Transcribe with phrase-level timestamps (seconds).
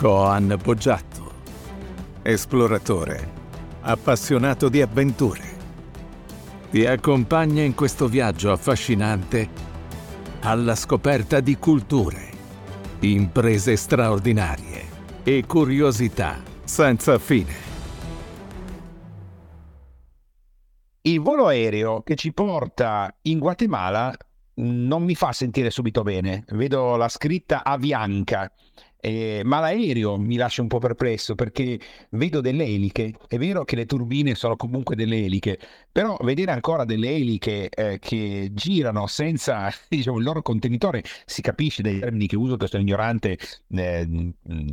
[0.00, 1.30] Coan Poggiatto,
[2.22, 3.32] esploratore,
[3.82, 5.42] appassionato di avventure.
[6.70, 9.46] Ti accompagna in questo viaggio affascinante
[10.40, 12.30] alla scoperta di culture,
[13.00, 14.88] imprese straordinarie
[15.22, 17.52] e curiosità senza fine.
[21.02, 24.16] Il volo aereo che ci porta in Guatemala
[24.62, 26.44] non mi fa sentire subito bene.
[26.48, 28.50] Vedo la scritta Avianca
[29.00, 31.78] eh, ma l'aereo mi lascia un po' perplesso perché
[32.10, 33.14] vedo delle eliche.
[33.26, 35.58] È vero che le turbine sono comunque delle eliche,
[35.90, 41.82] però vedere ancora delle eliche eh, che girano senza diciamo, il loro contenitore si capisce
[41.82, 44.32] dai termini che uso, che sono ignorante eh,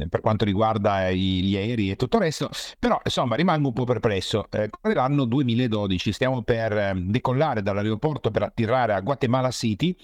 [0.10, 2.50] per quanto riguarda gli aerei e tutto il resto.
[2.80, 4.48] Però insomma rimango un po' perplesso.
[4.52, 9.96] Eh, l'anno 2012 stiamo per ehm, decollare dall'aeroporto per attirare a Guatemala City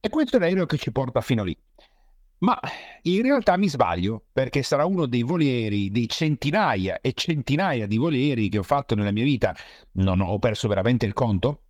[0.00, 1.56] e questo è l'aereo che ci porta fino lì.
[2.40, 2.58] Ma
[3.02, 8.48] in realtà mi sbaglio, perché sarà uno dei volieri, dei centinaia e centinaia di volieri
[8.48, 9.56] che ho fatto nella mia vita,
[9.92, 11.62] non ho perso veramente il conto,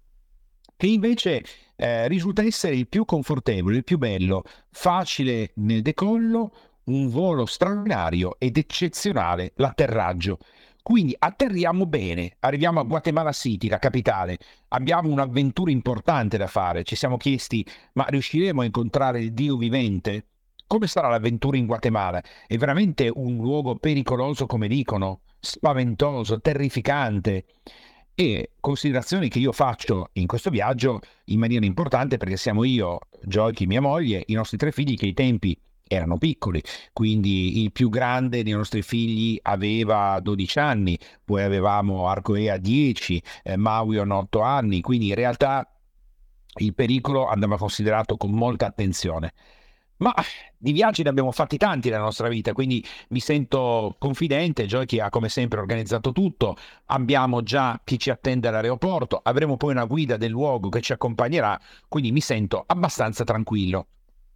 [0.77, 1.43] che invece
[1.75, 6.53] eh, risulta essere il più confortevole, il più bello, facile nel decollo,
[6.85, 10.39] un volo straordinario ed eccezionale l'atterraggio.
[10.83, 16.95] Quindi atterriamo bene, arriviamo a Guatemala City, la capitale, abbiamo un'avventura importante da fare, ci
[16.95, 20.27] siamo chiesti ma riusciremo a incontrare il Dio vivente?
[20.69, 22.23] Come sarà l'avventura in Guatemala?
[22.47, 27.47] È veramente un luogo pericoloso, come dicono, spaventoso, terrificante.
[28.15, 33.65] E considerazioni che io faccio in questo viaggio in maniera importante perché siamo io, Giochi,
[33.65, 38.43] mia moglie, i nostri tre figli che ai tempi erano piccoli, quindi il più grande
[38.43, 45.09] dei nostri figli aveva 12 anni, poi avevamo Arcoea 10, eh, Mauion 8 anni, quindi
[45.09, 45.67] in realtà
[46.57, 49.33] il pericolo andava considerato con molta attenzione.
[49.99, 50.15] Ma
[50.57, 54.67] di viaggi ne abbiamo fatti tanti nella nostra vita, quindi mi sento confidente.
[54.67, 56.57] Giochi ha come sempre organizzato tutto.
[56.87, 61.61] Abbiamo già chi ci attende all'aeroporto, avremo poi una guida del luogo che ci accompagnerà,
[61.89, 63.87] quindi mi sento abbastanza tranquillo.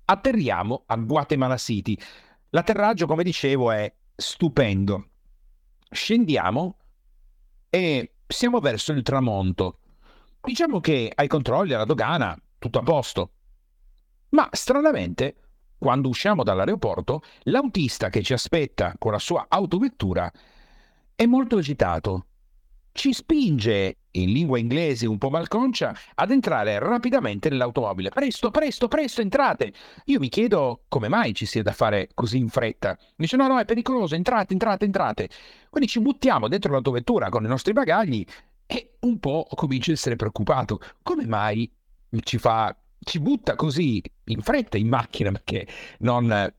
[0.05, 1.97] Atterriamo a Guatemala City.
[2.51, 5.07] L'atterraggio, come dicevo, è stupendo.
[5.91, 6.77] Scendiamo
[7.71, 9.79] e siamo verso il tramonto.
[10.41, 13.31] Diciamo che ai controlli alla dogana tutto a posto.
[14.31, 15.37] Ma stranamente
[15.83, 20.31] quando usciamo dall'aeroporto, l'autista che ci aspetta con la sua autovettura
[21.13, 22.27] è molto agitato.
[22.93, 28.11] Ci spinge, in lingua inglese un po' malconcia, ad entrare rapidamente nell'automobile.
[28.11, 29.73] Presto, presto, presto, entrate!
[30.05, 32.97] Io mi chiedo come mai ci sia da fare così in fretta.
[33.17, 35.29] Dice no, no, è pericoloso, entrate, entrate, entrate.
[35.69, 38.25] Quindi ci buttiamo dentro l'autovettura con i nostri bagagli
[38.67, 40.79] e un po' comincio a essere preoccupato.
[41.03, 41.69] Come mai
[42.23, 45.67] ci fa ci butta così in fretta in macchina perché
[45.99, 46.53] non...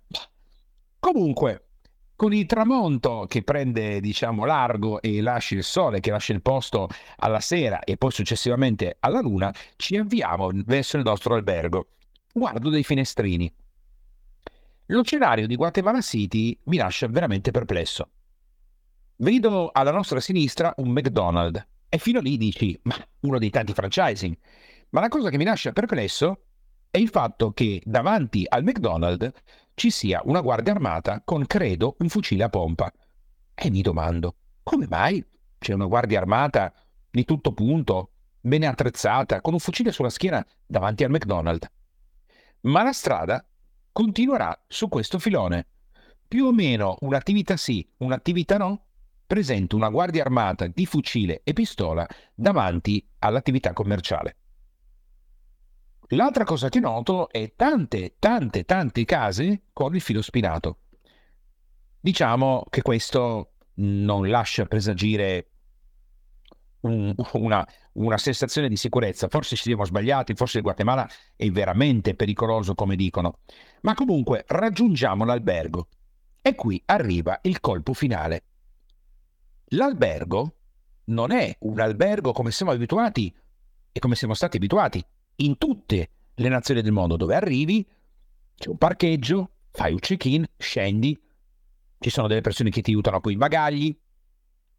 [0.99, 1.67] Comunque,
[2.15, 6.87] con il tramonto che prende, diciamo, largo e lascia il sole, che lascia il posto
[7.17, 11.87] alla sera e poi successivamente alla luna, ci avviamo verso il nostro albergo.
[12.31, 13.53] Guardo dei finestrini.
[14.87, 18.09] Lo scenario di Guatemala City mi lascia veramente perplesso.
[19.17, 24.35] Vedo alla nostra sinistra un McDonald's e fino lì dici, ma uno dei tanti franchising.
[24.93, 26.43] Ma la cosa che mi lascia perplesso
[26.91, 29.31] è il fatto che davanti al McDonald's
[29.73, 32.93] ci sia una guardia armata con, credo, un fucile a pompa.
[33.55, 35.25] E mi domando, come mai
[35.57, 36.71] c'è una guardia armata
[37.09, 41.67] di tutto punto, ben attrezzata, con un fucile sulla schiena davanti al McDonald's?
[42.61, 43.43] Ma la strada
[43.91, 45.65] continuerà su questo filone.
[46.27, 48.85] Più o meno un'attività sì, un'attività no,
[49.25, 54.37] presenta una guardia armata di fucile e pistola davanti all'attività commerciale.
[56.13, 60.77] L'altra cosa che noto è tante, tante, tante case con il filo spinato.
[61.99, 65.47] Diciamo che questo non lascia presagire
[66.81, 69.27] un, una, una, sensazione di sicurezza.
[69.27, 73.39] Forse ci siamo sbagliati, forse il Guatemala è veramente pericoloso come dicono.
[73.81, 75.87] Ma comunque raggiungiamo l'albergo
[76.43, 78.43] e qui arriva il colpo finale.
[79.69, 80.57] L'albergo
[81.05, 83.35] non è un albergo come siamo abituati
[83.91, 85.03] e come siamo stati abituati
[85.37, 87.87] in tutte le nazioni del mondo dove arrivi,
[88.55, 91.19] c'è un parcheggio, fai un check-in, scendi,
[91.99, 93.97] ci sono delle persone che ti aiutano con i bagagli,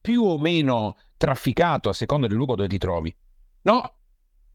[0.01, 3.15] più o meno trafficato a seconda del luogo dove ti trovi.
[3.62, 3.95] No,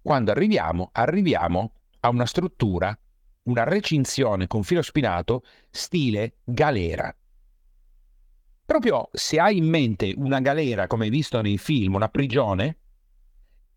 [0.01, 2.98] quando arriviamo, arriviamo a una struttura,
[3.44, 7.13] una recinzione con filo spinato, stile galera.
[8.66, 12.78] Proprio se hai in mente una galera come hai visto nei film, una prigione,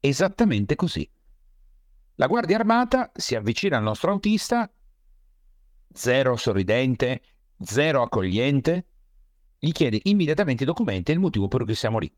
[0.00, 1.08] esattamente così.
[2.22, 4.72] La guardia armata si avvicina al nostro autista,
[5.92, 7.20] zero sorridente,
[7.58, 8.86] zero accogliente,
[9.58, 12.08] gli chiede immediatamente i documenti e il motivo per cui siamo lì.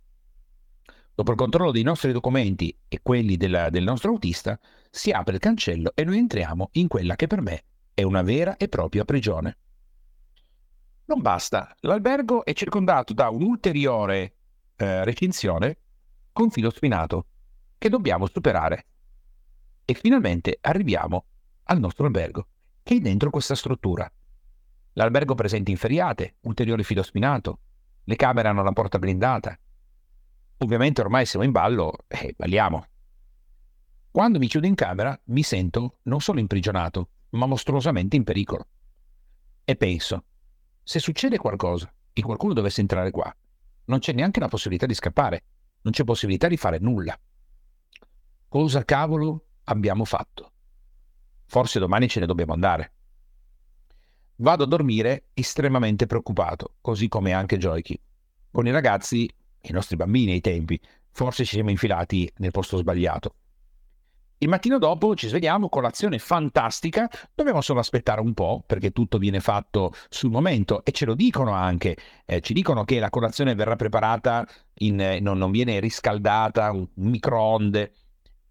[1.15, 4.61] Dopo il controllo dei nostri documenti e quelli della, del nostro autista,
[4.91, 7.65] si apre il cancello e noi entriamo in quella che per me
[7.95, 9.57] è una vera e propria prigione.
[11.07, 14.35] Non basta, l'albergo è circondato da un'ulteriore
[14.77, 15.79] eh, recinzione
[16.31, 17.25] con filo spinato
[17.79, 18.85] che dobbiamo superare.
[19.85, 21.25] E finalmente arriviamo
[21.65, 22.47] al nostro albergo,
[22.83, 24.11] che è dentro questa struttura.
[24.95, 27.59] L'albergo presenta inferriate, ulteriore filo spinato,
[28.05, 29.59] le camere hanno la porta blindata.
[30.59, 32.87] Ovviamente ormai siamo in ballo e eh, balliamo.
[34.11, 38.67] Quando mi chiudo in camera mi sento non solo imprigionato, ma mostruosamente in pericolo.
[39.65, 40.25] E penso,
[40.83, 43.35] se succede qualcosa e qualcuno dovesse entrare qua,
[43.87, 45.45] non c'è neanche la possibilità di scappare,
[45.83, 47.19] non c'è possibilità di fare nulla.
[48.49, 50.53] Cosa cavolo abbiamo fatto?
[51.47, 52.93] Forse domani ce ne dobbiamo andare.
[54.37, 58.01] Vado a dormire estremamente preoccupato, così come anche Joyki.
[58.51, 60.81] Con i ragazzi, i nostri bambini ai tempi,
[61.11, 63.35] forse ci siamo infilati nel posto sbagliato.
[64.39, 69.41] Il mattino dopo ci svegliamo, colazione fantastica, dobbiamo solo aspettare un po' perché tutto viene
[69.41, 71.97] fatto sul momento e ce lo dicono anche,
[72.27, 74.47] eh, ci dicono che la colazione verrà preparata,
[74.79, 77.93] in, eh, non, non, viene riscaldata, un, microonde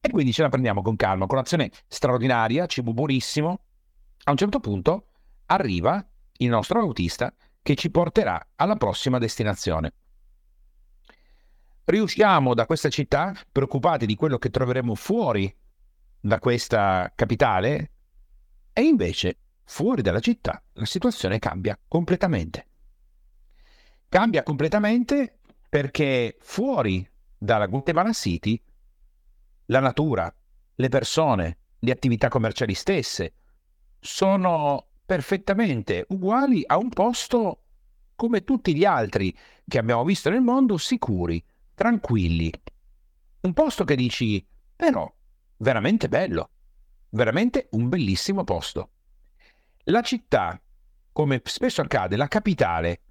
[0.05, 3.59] e quindi ce la prendiamo con calma, colazione straordinaria, cibo buonissimo.
[4.25, 5.07] A un certo punto
[5.45, 6.05] arriva
[6.39, 9.93] il nostro autista che ci porterà alla prossima destinazione.
[11.85, 15.55] Riusciamo da questa città, preoccupati di quello che troveremo fuori
[16.19, 17.91] da questa capitale
[18.73, 22.67] e invece fuori dalla città la situazione cambia completamente.
[24.09, 25.39] Cambia completamente
[25.69, 28.61] perché fuori dalla Guatemala City
[29.67, 30.33] la natura,
[30.75, 33.33] le persone, le attività commerciali stesse
[33.99, 37.63] sono perfettamente uguali a un posto
[38.15, 39.35] come tutti gli altri
[39.67, 41.43] che abbiamo visto nel mondo, sicuri,
[41.73, 42.51] tranquilli.
[43.41, 44.45] Un posto che dici,
[44.75, 45.11] però
[45.57, 46.49] veramente bello,
[47.09, 48.89] veramente un bellissimo posto.
[49.85, 50.61] La città,
[51.11, 53.01] come spesso accade, la capitale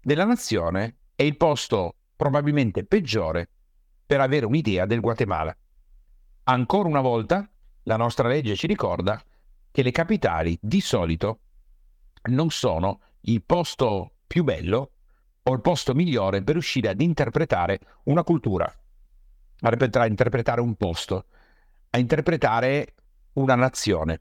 [0.00, 3.48] della nazione è il posto probabilmente peggiore
[4.06, 5.56] per avere un'idea del Guatemala.
[6.44, 7.48] Ancora una volta
[7.84, 9.22] la nostra legge ci ricorda
[9.70, 11.40] che le capitali di solito
[12.30, 14.90] non sono il posto più bello
[15.42, 18.64] o il posto migliore per riuscire ad interpretare una cultura,
[19.62, 21.26] a interpretare un posto
[21.90, 22.94] a interpretare
[23.34, 24.20] una nazione.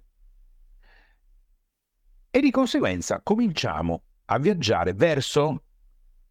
[2.31, 5.63] E di conseguenza cominciamo a viaggiare verso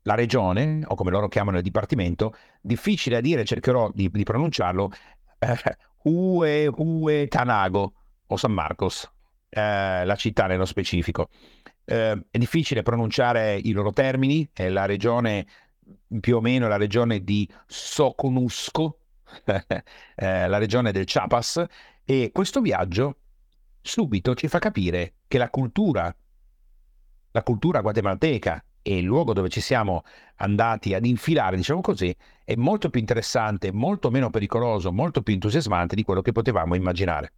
[0.02, 4.90] la regione, o come loro chiamano il dipartimento, difficile a dire, cercherò di, di pronunciarlo,
[5.38, 7.92] eh, Hue, Hue Tanago
[8.26, 9.10] o San Marcos,
[9.48, 11.28] eh, la città nello specifico.
[11.84, 15.46] Eh, è difficile pronunciare i loro termini, è la regione
[16.20, 18.98] più o meno la regione di Soconusco,
[19.44, 21.64] eh, la regione del Chiapas,
[22.04, 23.16] e questo viaggio
[23.80, 26.14] subito ci fa capire che la cultura,
[27.30, 30.02] la cultura guatemalteca e il luogo dove ci siamo
[30.36, 32.14] andati ad infilare, diciamo così,
[32.44, 37.32] è molto più interessante, molto meno pericoloso, molto più entusiasmante di quello che potevamo immaginare.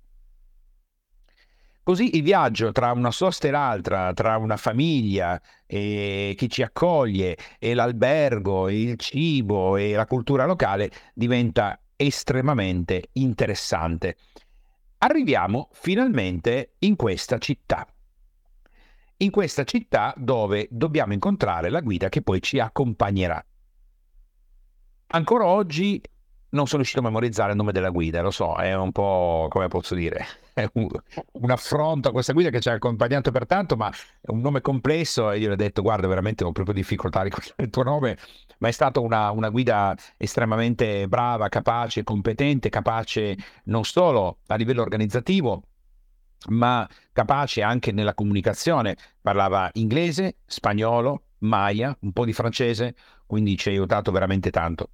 [1.83, 7.37] Così il viaggio tra una sosta e l'altra, tra una famiglia e chi ci accoglie,
[7.59, 14.17] e l'albergo, e il cibo e la cultura locale diventa estremamente interessante.
[14.99, 17.87] Arriviamo finalmente in questa città.
[19.23, 23.45] In questa città dove dobbiamo incontrare la guida che poi ci accompagnerà.
[25.09, 26.01] Ancora oggi
[26.51, 29.69] non sono riuscito a memorizzare il nome della guida, lo so, è un po' come
[29.69, 30.25] posso dire,
[30.55, 30.89] è un,
[31.33, 34.63] un, affronto a questa guida che ci ha accompagnato per tanto, ma è un nome
[34.63, 37.83] complesso e io le ho detto guarda veramente ho proprio difficoltà a ricordare il tuo
[37.83, 38.17] nome,
[38.61, 44.81] ma è stata una, una guida estremamente brava, capace, competente, capace non solo a livello
[44.81, 45.65] organizzativo,
[46.49, 48.97] ma capace anche nella comunicazione.
[49.21, 52.95] Parlava inglese, spagnolo, maya, un po' di francese,
[53.27, 54.91] quindi ci ha aiutato veramente tanto.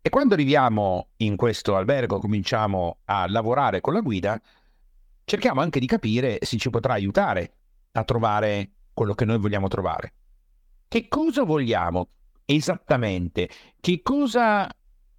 [0.00, 4.40] E quando arriviamo in questo albergo, cominciamo a lavorare con la guida,
[5.24, 7.52] cerchiamo anche di capire se ci potrà aiutare
[7.92, 10.12] a trovare quello che noi vogliamo trovare.
[10.86, 12.08] Che cosa vogliamo
[12.44, 13.50] esattamente?
[13.80, 14.72] Che cosa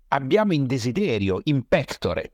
[0.07, 2.31] abbiamo in desiderio, in pectore?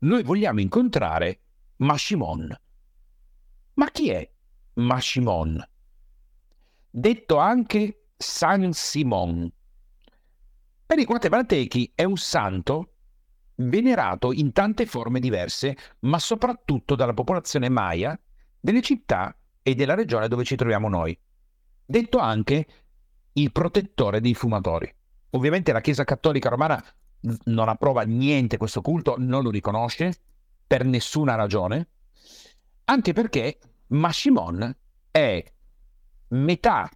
[0.00, 1.38] Noi vogliamo incontrare
[1.82, 2.56] Mashimon.
[3.74, 4.30] Ma chi è
[4.74, 5.68] Mashimon?
[6.88, 9.50] Detto anche San Simon
[10.86, 12.92] per i guatemaltechi è un santo
[13.56, 18.18] venerato in tante forme diverse, ma soprattutto dalla popolazione maya
[18.60, 21.18] delle città e della regione dove ci troviamo noi.
[21.84, 22.66] detto anche
[23.32, 24.94] il protettore dei fumatori.
[25.30, 26.82] Ovviamente la Chiesa Cattolica Romana
[27.44, 30.14] non approva niente questo culto, non lo riconosce
[30.72, 31.88] per nessuna ragione,
[32.84, 34.74] anche perché Mashimon
[35.10, 35.44] è
[36.28, 36.88] metà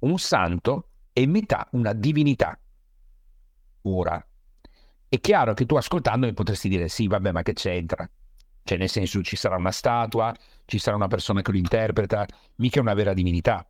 [0.00, 2.60] un santo e metà una divinità.
[3.84, 4.22] Ora,
[5.08, 8.06] è chiaro che tu ascoltando mi potresti dire sì, vabbè, ma che c'entra?
[8.62, 10.34] Cioè, nel senso, ci sarà una statua,
[10.66, 13.66] ci sarà una persona che lo interpreta, mica una vera divinità.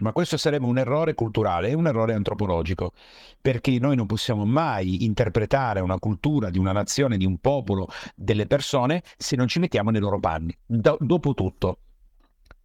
[0.00, 2.92] Ma questo sarebbe un errore culturale e un errore antropologico,
[3.40, 8.46] perché noi non possiamo mai interpretare una cultura di una nazione, di un popolo, delle
[8.46, 10.56] persone, se non ci mettiamo nei loro panni.
[10.64, 11.78] Do- dopo tutto,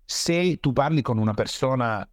[0.06, 2.08] se tu parli con una persona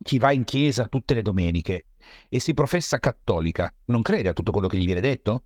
[0.00, 1.86] che va in chiesa tutte le domeniche
[2.28, 5.44] e si professa cattolica, non crede a tutto quello che gli viene detto?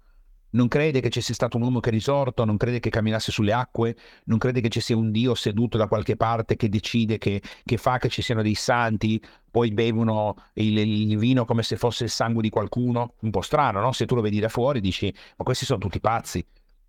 [0.56, 3.30] Non crede che ci sia stato un uomo che è risorto, non crede che camminasse
[3.30, 3.94] sulle acque,
[4.24, 7.76] non crede che ci sia un Dio seduto da qualche parte che decide, che, che
[7.76, 12.10] fa che ci siano dei santi, poi bevono il, il, vino come se fosse il
[12.10, 13.14] sangue di qualcuno.
[13.20, 13.92] Un po' strano, no?
[13.92, 16.44] Se tu lo vedi da fuori dici, ma questi sono tutti pazzi.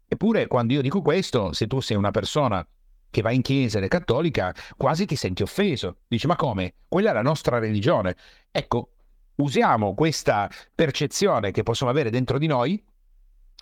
[0.07, 2.65] Eppure quando io dico questo, se tu sei una persona
[3.09, 5.97] che va in chiesa ed è cattolica, quasi ti senti offeso.
[6.07, 6.75] Dici, ma come?
[6.87, 8.15] Quella è la nostra religione.
[8.49, 8.91] Ecco,
[9.35, 12.81] usiamo questa percezione che possiamo avere dentro di noi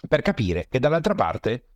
[0.07, 1.67] per capire che dall'altra parte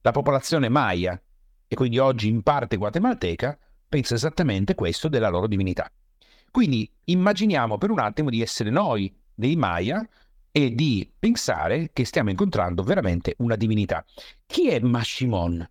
[0.00, 1.20] la popolazione maya,
[1.66, 3.58] e quindi oggi in parte guatemalteca,
[3.88, 5.90] pensa esattamente questo della loro divinità.
[6.50, 10.06] Quindi immaginiamo per un attimo di essere noi dei Maya
[10.50, 14.04] e di pensare che stiamo incontrando veramente una divinità.
[14.46, 15.68] Chi è Mashimon?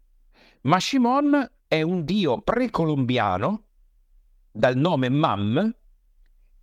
[0.62, 3.64] Mashimon è un dio precolombiano
[4.52, 5.76] dal nome Mam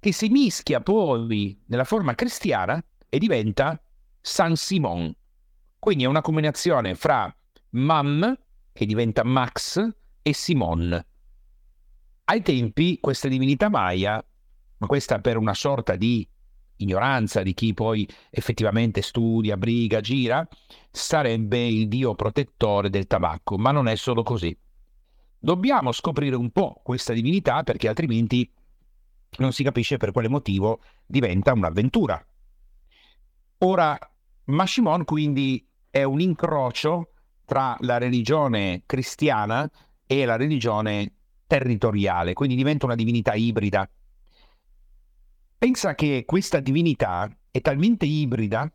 [0.00, 3.80] che si mischia poi nella forma cristiana e diventa
[4.26, 5.14] San Simon.
[5.78, 7.32] Quindi è una combinazione fra
[7.70, 8.34] Mam,
[8.72, 9.86] che diventa Max,
[10.22, 11.04] e Simon.
[12.24, 14.24] Ai tempi questa divinità Maya,
[14.78, 16.26] ma questa per una sorta di
[16.76, 20.48] ignoranza di chi poi effettivamente studia, briga, gira,
[20.90, 24.56] sarebbe il dio protettore del tabacco, ma non è solo così.
[25.38, 28.50] Dobbiamo scoprire un po' questa divinità perché altrimenti
[29.36, 32.26] non si capisce per quale motivo diventa un'avventura.
[33.58, 33.98] Ora,
[34.46, 37.12] Mashimon quindi è un incrocio
[37.44, 39.70] tra la religione cristiana
[40.06, 41.12] e la religione
[41.46, 43.88] territoriale, quindi diventa una divinità ibrida.
[45.56, 48.70] Pensa che questa divinità è talmente ibrida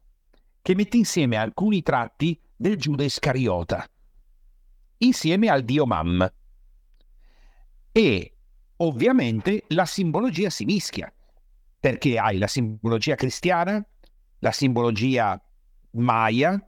[0.62, 3.88] che mette insieme alcuni tratti del Giuda Iscariota,
[4.98, 6.32] insieme al dio Mam.
[7.92, 8.34] E
[8.78, 11.14] ovviamente la simbologia si mischia,
[11.80, 13.86] perché hai la simbologia cristiana,
[14.40, 15.42] la simbologia
[15.92, 16.60] Maya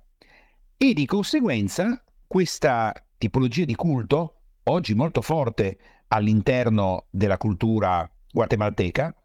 [0.78, 9.16] e di conseguenza questa tipologia di culto, oggi molto forte all'interno della cultura guatemalteca,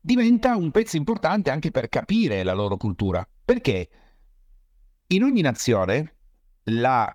[0.00, 3.26] diventa un pezzo importante anche per capire la loro cultura.
[3.44, 3.88] Perché
[5.08, 6.14] in ogni nazione
[6.64, 7.12] la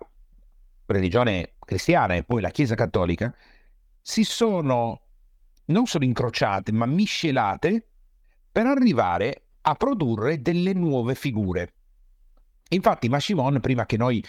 [0.86, 3.34] religione cristiana e poi la Chiesa cattolica
[4.00, 5.02] si sono
[5.66, 7.86] non solo incrociate, ma miscelate
[8.50, 11.74] per arrivare a produrre delle nuove figure.
[12.70, 14.24] Infatti Mashimon, prima che noi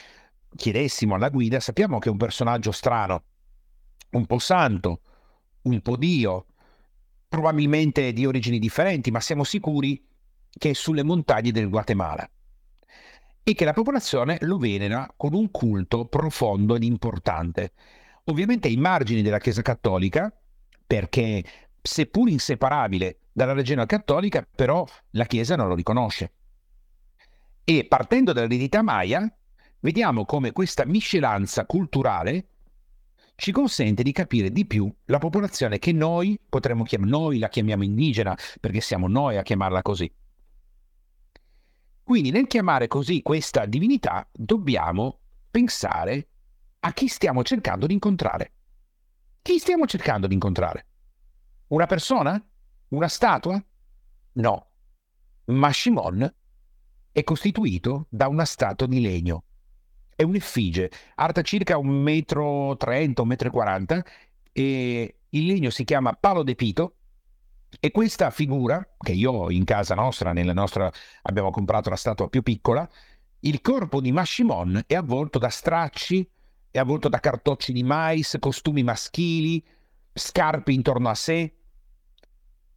[0.56, 3.24] chiedessimo alla guida, sappiamo che è un personaggio strano,
[4.12, 5.02] un po' santo,
[5.64, 6.48] un po' Dio,
[7.28, 10.04] probabilmente di origini differenti, ma siamo sicuri
[10.50, 12.30] che è sulle montagne del Guatemala
[13.44, 17.72] e che la popolazione lo venera con un culto profondo ed importante.
[18.26, 20.32] Ovviamente ai margini della Chiesa Cattolica,
[20.86, 21.44] perché
[21.82, 26.34] seppur inseparabile dalla regione cattolica, però la Chiesa non lo riconosce.
[27.64, 29.32] E partendo dall'eredità Maya,
[29.80, 32.48] vediamo come questa miscelanza culturale
[33.36, 37.84] ci consente di capire di più la popolazione che noi potremmo chiamare, noi la chiamiamo
[37.84, 40.14] indigena, perché siamo noi a chiamarla così.
[42.04, 45.20] Quindi nel chiamare così questa divinità dobbiamo
[45.50, 46.28] pensare
[46.82, 48.54] a chi stiamo cercando di incontrare.
[49.42, 50.86] Chi stiamo cercando di incontrare?
[51.68, 52.44] Una persona?
[52.92, 53.64] Una statua?
[54.34, 54.68] No.
[55.46, 56.34] Mashimon
[57.14, 59.46] è costituito da una statua di legno.
[60.14, 64.06] È un'effigie, alta circa un metro trenta, un metro e quaranta,
[64.52, 66.96] e il legno si chiama palo de pito,
[67.80, 72.42] e questa figura, che io in casa nostra, nella nostra, abbiamo comprato la statua più
[72.42, 72.88] piccola,
[73.40, 76.30] il corpo di Mashimon è avvolto da stracci,
[76.70, 79.66] è avvolto da cartocci di mais, costumi maschili,
[80.12, 81.56] scarpe intorno a sé,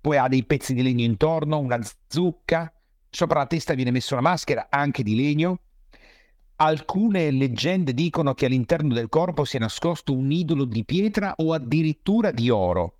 [0.04, 2.70] poi ha dei pezzi di legno intorno, una zucca,
[3.08, 5.60] sopra la testa viene messa una maschera anche di legno.
[6.56, 12.32] Alcune leggende dicono che all'interno del corpo sia nascosto un idolo di pietra o addirittura
[12.32, 12.98] di oro.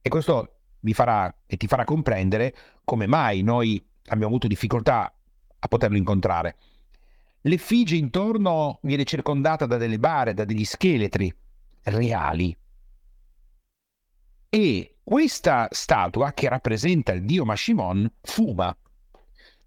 [0.00, 5.14] E questo vi farà e ti farà comprendere come mai noi abbiamo avuto difficoltà
[5.58, 6.56] a poterlo incontrare.
[7.42, 11.30] L'effigie intorno viene circondata da delle bare, da degli scheletri
[11.82, 12.56] reali.
[14.48, 18.76] E questa statua, che rappresenta il dio Mashimon, fuma.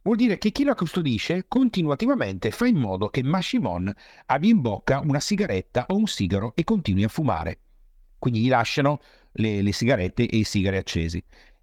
[0.01, 3.91] Vuol dire che chi la custodisce continuativamente fa in modo che Mashimon
[4.27, 7.59] abbia in bocca una sigaretta o un sigaro e continui a fumare.
[8.19, 9.01] Quindi gli lasciano
[9.33, 11.21] le, le sigarette e i sigari accesi.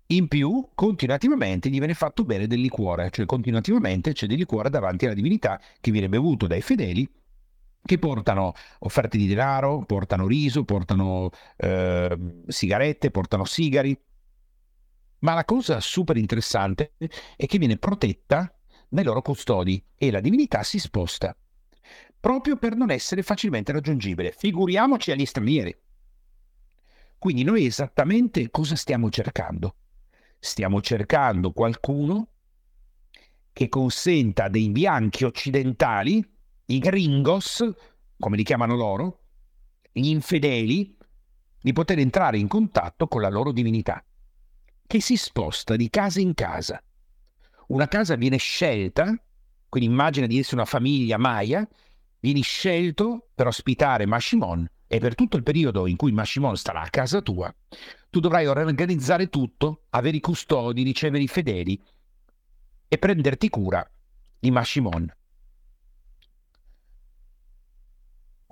[0.08, 5.06] In più, continuativamente gli viene fatto bere del liquore, cioè continuativamente c'è del liquore davanti
[5.06, 7.08] alla divinità che viene bevuto dai fedeli
[7.84, 13.98] che portano offerte di denaro, portano riso, portano eh, sigarette, portano sigari.
[15.20, 16.94] Ma la cosa super interessante
[17.36, 18.52] è che viene protetta
[18.88, 21.36] dai loro custodi e la divinità si sposta
[22.22, 24.30] proprio per non essere facilmente raggiungibile.
[24.30, 25.76] Figuriamoci agli stranieri.
[27.18, 29.74] Quindi noi esattamente cosa stiamo cercando?
[30.38, 32.28] Stiamo cercando qualcuno
[33.52, 36.24] che consenta dei bianchi occidentali,
[36.66, 37.68] i gringos,
[38.18, 39.20] come li chiamano loro,
[39.92, 40.96] gli infedeli,
[41.60, 44.04] di poter entrare in contatto con la loro divinità,
[44.86, 46.82] che si sposta di casa in casa.
[47.68, 49.14] Una casa viene scelta,
[49.68, 51.66] quindi immagina di essere una famiglia maya,
[52.20, 56.90] vieni scelto per ospitare Mashimon e per tutto il periodo in cui Mashimon starà a
[56.90, 57.54] casa tua,
[58.10, 61.82] tu dovrai organizzare tutto, avere i custodi, ricevere i fedeli
[62.88, 63.88] e prenderti cura
[64.38, 65.10] di Mashimon.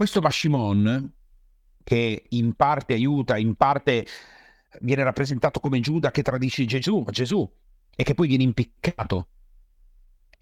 [0.00, 1.12] Questo Mashimon,
[1.84, 4.06] che in parte aiuta, in parte
[4.80, 7.46] viene rappresentato come Giuda che tradisce Gesù, Gesù
[7.94, 9.28] e che poi viene impiccato.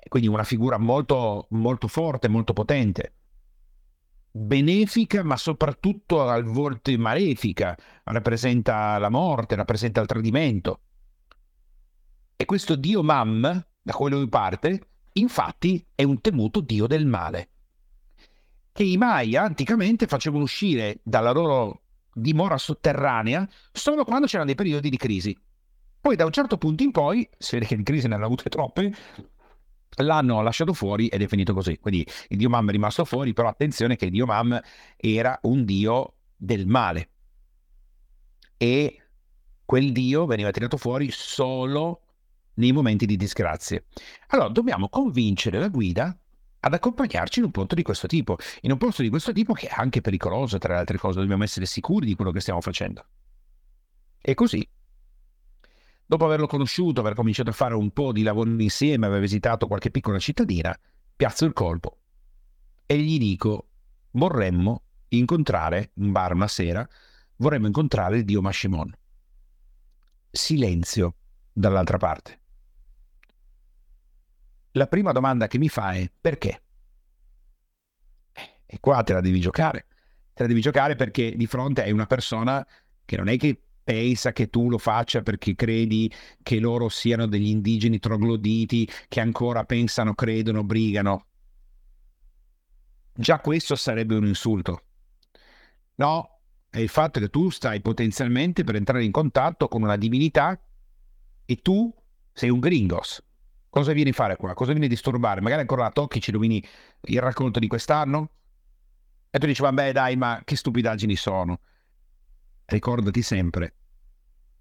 [0.08, 3.14] Quindi una figura molto, molto forte, molto potente
[4.30, 10.82] benefica, ma soprattutto a volte malefica, rappresenta la morte, rappresenta il tradimento.
[12.36, 17.48] E questo dio Mam, da cui lui parte, infatti è un temuto dio del male,
[18.78, 21.80] che i Maya anticamente facevano uscire dalla loro
[22.12, 25.36] dimora sotterranea solo quando c'erano dei periodi di crisi.
[26.00, 28.48] Poi da un certo punto in poi, si vede che di crisi ne hanno avute
[28.48, 28.94] troppe,
[29.96, 31.76] l'hanno lasciato fuori ed è finito così.
[31.78, 34.60] Quindi il dio Mam è rimasto fuori, però attenzione che il dio Mam
[34.96, 37.10] era un dio del male
[38.56, 39.02] e
[39.64, 42.02] quel dio veniva tirato fuori solo
[42.54, 43.86] nei momenti di disgrazie.
[44.28, 46.16] Allora dobbiamo convincere la guida
[46.60, 49.68] ad accompagnarci in un punto di questo tipo, in un posto di questo tipo che
[49.68, 53.04] è anche pericoloso, tra le altre cose, dobbiamo essere sicuri di quello che stiamo facendo.
[54.20, 54.68] E così
[56.10, 59.90] Dopo averlo conosciuto, aver cominciato a fare un po' di lavoro insieme, aver visitato qualche
[59.90, 60.74] piccola cittadina,
[61.14, 61.98] piazzo il colpo
[62.86, 63.66] e gli dico,
[64.12, 66.88] vorremmo incontrare, in bar una sera,
[67.36, 68.90] vorremmo incontrare il dio Mashimon.
[70.30, 71.14] Silenzio
[71.52, 72.40] dall'altra parte.
[74.78, 76.62] La prima domanda che mi fa è perché?
[78.64, 79.86] E qua te la devi giocare.
[80.32, 82.64] Te la devi giocare perché di fronte hai una persona
[83.04, 86.12] che non è che pensa che tu lo faccia perché credi
[86.44, 91.26] che loro siano degli indigeni trogloditi che ancora pensano, credono, brigano.
[93.12, 94.82] Già questo sarebbe un insulto.
[95.96, 100.56] No, è il fatto che tu stai potenzialmente per entrare in contatto con una divinità
[101.44, 101.92] e tu
[102.32, 103.26] sei un gringos.
[103.78, 104.54] Cosa vieni a fare qua?
[104.54, 105.40] Cosa vieni a disturbare?
[105.40, 106.60] Magari ancora la tocchi, ci rovini
[107.02, 108.30] il racconto di quest'anno?
[109.30, 111.60] E tu dici, vabbè dai, ma che stupidaggini sono.
[112.64, 113.74] Ricordati sempre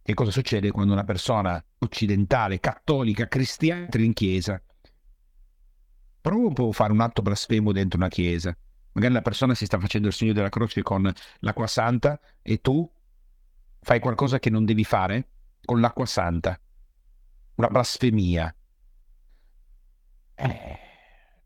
[0.03, 4.61] che cosa succede quando una persona occidentale, cattolica, cristiana entra in chiesa.
[6.21, 8.55] Prova un po' a fare un atto blasfemo dentro una chiesa.
[8.91, 12.87] Magari la persona si sta facendo il segno della croce con l'acqua santa e tu
[13.81, 15.27] fai qualcosa che non devi fare
[15.65, 16.55] con l'acqua santa.
[17.55, 18.53] Una blasfemia.
[20.37, 20.79] Eh,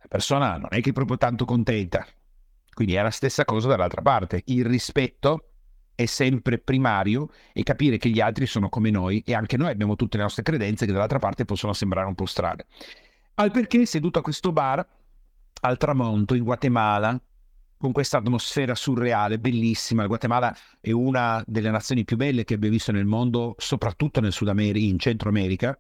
[0.02, 2.06] la persona non è che è proprio tanto contenta.
[2.74, 4.42] Quindi è la stessa cosa dall'altra parte.
[4.46, 5.48] Il rispetto
[5.96, 9.96] è sempre primario e capire che gli altri sono come noi e anche noi abbiamo
[9.96, 12.66] tutte le nostre credenze che dall'altra parte possono sembrare un po' strane.
[13.36, 14.86] Al perché seduto a questo bar
[15.62, 17.20] al tramonto in Guatemala
[17.78, 20.04] con questa atmosfera surreale, bellissima.
[20.04, 24.32] Il Guatemala è una delle nazioni più belle che abbia visto nel mondo, soprattutto nel
[24.32, 25.78] Sud America, in Centro America,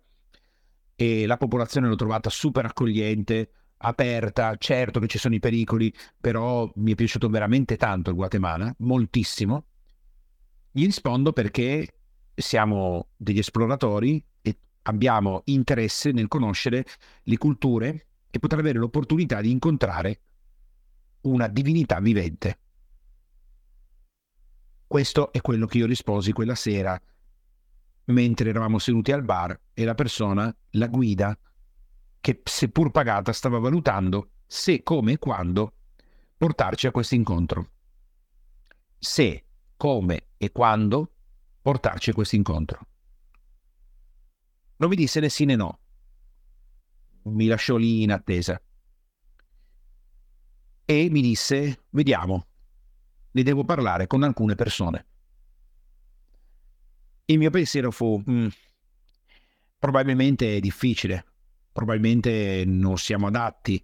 [1.01, 4.55] e la popolazione l'ho trovata super accogliente, aperta.
[4.57, 9.65] Certo che ci sono i pericoli, però mi è piaciuto veramente tanto il Guatemala, moltissimo.
[10.69, 11.87] Gli rispondo perché
[12.35, 16.85] siamo degli esploratori e abbiamo interesse nel conoscere
[17.23, 20.19] le culture e poter avere l'opportunità di incontrare
[21.21, 22.59] una divinità vivente.
[24.85, 27.01] Questo è quello che io risposi quella sera
[28.11, 31.37] mentre eravamo seduti al bar e la persona, la guida,
[32.19, 35.73] che seppur pagata stava valutando se, come e quando
[36.37, 37.71] portarci a questo incontro.
[38.99, 39.45] Se,
[39.75, 41.11] come e quando
[41.61, 42.87] portarci a questo incontro.
[44.77, 45.79] Non mi disse né sì né no.
[47.23, 48.61] Mi lasciò lì in attesa.
[50.85, 52.47] E mi disse, vediamo,
[53.31, 55.05] ne devo parlare con alcune persone.
[57.25, 58.47] Il mio pensiero fu, mm,
[59.77, 61.25] probabilmente è difficile,
[61.71, 63.83] probabilmente non siamo adatti,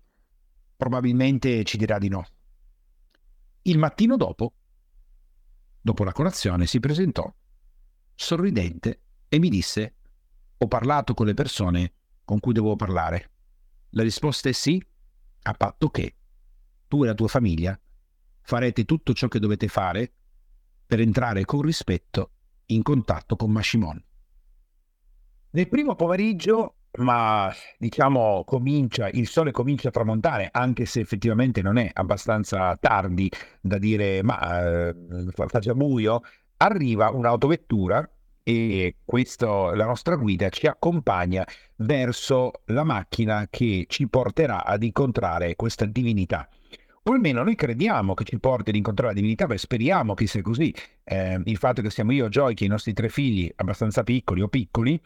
[0.75, 2.25] probabilmente ci dirà di no.
[3.63, 4.53] Il mattino dopo,
[5.81, 7.33] dopo la colazione, si presentò,
[8.13, 9.95] sorridente, e mi disse,
[10.57, 13.31] ho parlato con le persone con cui devo parlare.
[13.91, 14.83] La risposta è sì,
[15.43, 16.15] a patto che
[16.87, 17.79] tu e la tua famiglia
[18.41, 20.11] farete tutto ciò che dovete fare
[20.85, 22.31] per entrare con rispetto
[22.67, 24.03] in contatto con Mashimon.
[25.51, 31.77] Nel primo pomeriggio, ma diciamo comincia, il sole comincia a tramontare, anche se effettivamente non
[31.77, 34.95] è abbastanza tardi da dire ma eh,
[35.33, 36.21] fa già buio,
[36.57, 38.09] arriva un'autovettura
[38.43, 41.45] e questo, la nostra guida ci accompagna
[41.77, 46.47] verso la macchina che ci porterà ad incontrare questa divinità
[47.07, 50.41] o almeno noi crediamo che ci porti ad incontrare la divinità, beh, speriamo che sia
[50.41, 50.73] così.
[51.03, 54.49] Eh, il fatto che siamo io, Joy, che i nostri tre figli abbastanza piccoli o
[54.49, 54.99] piccoli,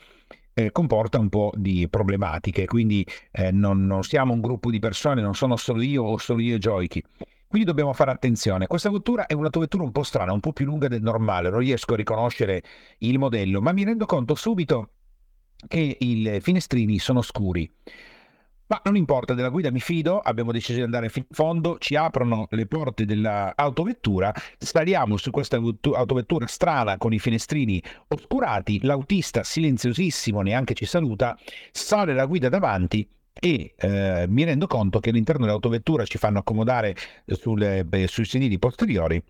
[0.54, 5.22] eh, comporta un po' di problematiche, quindi eh, non, non, siamo un gruppo di persone,
[5.22, 7.04] non sono solo io o solo io e Joyki.
[7.48, 8.66] Quindi dobbiamo fare attenzione.
[8.66, 11.94] Questa vettura è un'autovettura un po' strana, un po' più lunga del normale, non riesco
[11.94, 12.64] a riconoscere
[13.00, 14.90] il modello, ma mi rendo conto subito
[15.68, 17.70] che i finestrini sono scuri.
[18.72, 21.98] Ma non importa, della guida mi fido, abbiamo deciso di andare fino in fondo, ci
[21.98, 30.40] aprono le porte dell'autovettura, saliamo su questa autovettura strana con i finestrini oscurati, l'autista silenziosissimo,
[30.40, 31.38] neanche ci saluta,
[31.74, 36.96] sale la guida davanti e eh, mi rendo conto che all'interno dell'autovettura ci fanno accomodare
[37.26, 39.22] sulle, beh, sui sedili posteriori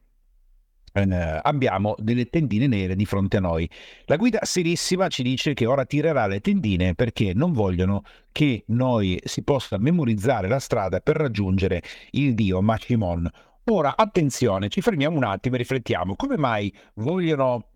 [0.94, 3.70] eh, abbiamo delle tendine nere di fronte a noi.
[4.06, 9.20] La guida serissima ci dice che ora tirerà le tendine perché non vogliono che noi
[9.24, 13.30] si possa memorizzare la strada per raggiungere il dio Machimon.
[13.66, 16.16] Ora, attenzione, ci fermiamo un attimo e riflettiamo.
[16.16, 17.68] Come mai vogliono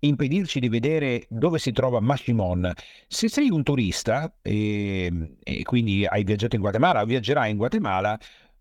[0.00, 2.72] impedirci di vedere dove si trova Mashimon.
[3.06, 8.18] Se sei un turista e, e, quindi hai viaggiato in Guatemala o viaggerai in Guatemala,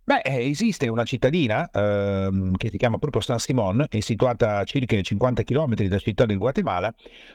[0.08, 4.64] Beh, eh, esiste una cittadina ehm, che si chiama proprio San Simón, è situata a
[4.64, 6.94] circa 50 km da città del Guatemala,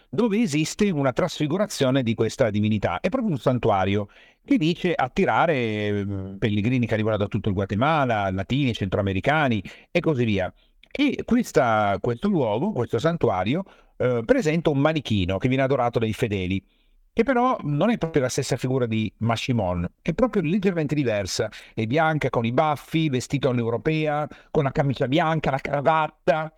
[0.08, 3.00] dove esiste una trasfigurazione di questa divinità.
[3.00, 4.08] È proprio un santuario
[4.42, 10.24] che dice attirare ehm, pellegrini che arrivano da tutto il Guatemala, latini, centroamericani e così
[10.24, 10.50] via.
[10.90, 13.64] E questa, questo luogo, questo santuario,
[13.98, 16.64] eh, presenta un manichino che viene adorato dai fedeli
[17.12, 21.84] che però non è proprio la stessa figura di Mashimon, è proprio leggermente diversa, è
[21.86, 26.56] bianca con i baffi, vestito all'europea, con la camicia bianca, la cravatta,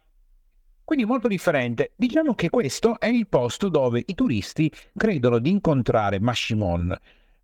[0.84, 1.92] quindi molto differente.
[1.96, 6.96] Diciamo che questo è il posto dove i turisti credono di incontrare Mashimon,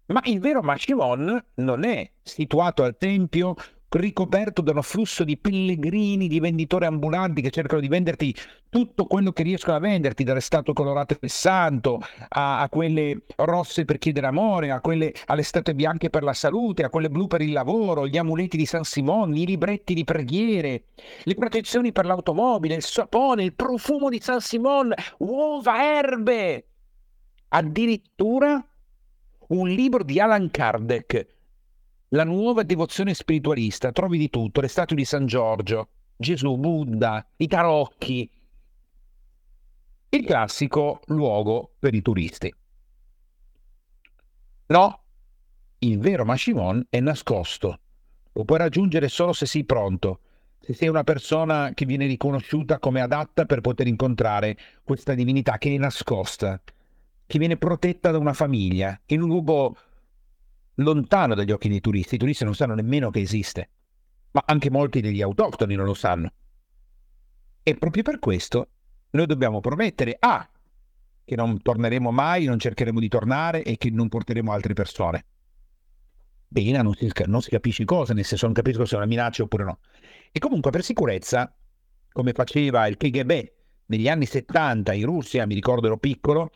[0.06, 3.56] ma il vero Mashimon non è situato al tempio
[3.90, 8.34] ricoperto da un afflusso di pellegrini, di venditori ambulanti che cercano di venderti
[8.68, 11.98] tutto quello che riescono a venderti, dalle statue colorate del santo,
[12.28, 16.84] a, a, quelle rosse per chiedere amore, a quelle, alle statue bianche per la salute,
[16.84, 20.84] a quelle blu per il lavoro, gli amuleti di San Simone, i libretti di preghiere,
[21.24, 26.66] le protezioni per l'automobile, il sapone, il profumo di San Simone, uova, erbe.
[27.48, 28.64] Addirittura
[29.48, 31.38] un libro di Alan Kardec
[32.12, 37.46] la nuova devozione spiritualista, trovi di tutto, le statue di San Giorgio, Gesù, Buddha, i
[37.46, 38.30] tarocchi.
[40.08, 42.52] Il classico luogo per i turisti.
[44.66, 45.02] No,
[45.78, 47.78] il vero Mashimon è nascosto.
[48.32, 50.20] Lo puoi raggiungere solo se sei pronto,
[50.58, 55.72] se sei una persona che viene riconosciuta come adatta per poter incontrare questa divinità che
[55.72, 56.60] è nascosta,
[57.26, 59.76] che viene protetta da una famiglia, in un luogo
[60.82, 62.14] lontano dagli occhi dei turisti.
[62.16, 63.70] I turisti non sanno nemmeno che esiste,
[64.32, 66.32] ma anche molti degli autoctoni non lo sanno.
[67.62, 68.68] E proprio per questo
[69.10, 70.48] noi dobbiamo promettere A,
[71.24, 75.24] che non torneremo mai, non cercheremo di tornare e che non porteremo altre persone.
[76.48, 79.44] Bene, non si, non si capisce cosa, nel senso non capisco se è una minaccia
[79.44, 79.78] oppure no.
[80.32, 81.54] E comunque per sicurezza,
[82.12, 83.52] come faceva il KGB
[83.86, 86.50] negli anni 70 in Russia, mi ricordo ero piccolo,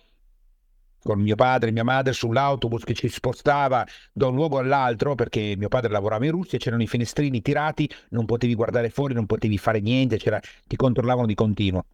[1.05, 5.55] con mio padre e mia madre sull'autobus che ci spostava da un luogo all'altro perché
[5.57, 9.57] mio padre lavorava in Russia, c'erano i finestrini tirati, non potevi guardare fuori, non potevi
[9.59, 10.19] fare niente,
[10.67, 11.85] ti controllavano di continuo.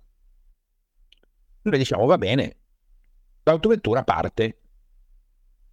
[1.62, 2.56] Noi diciamo va bene,
[3.42, 4.60] L'autovettura parte,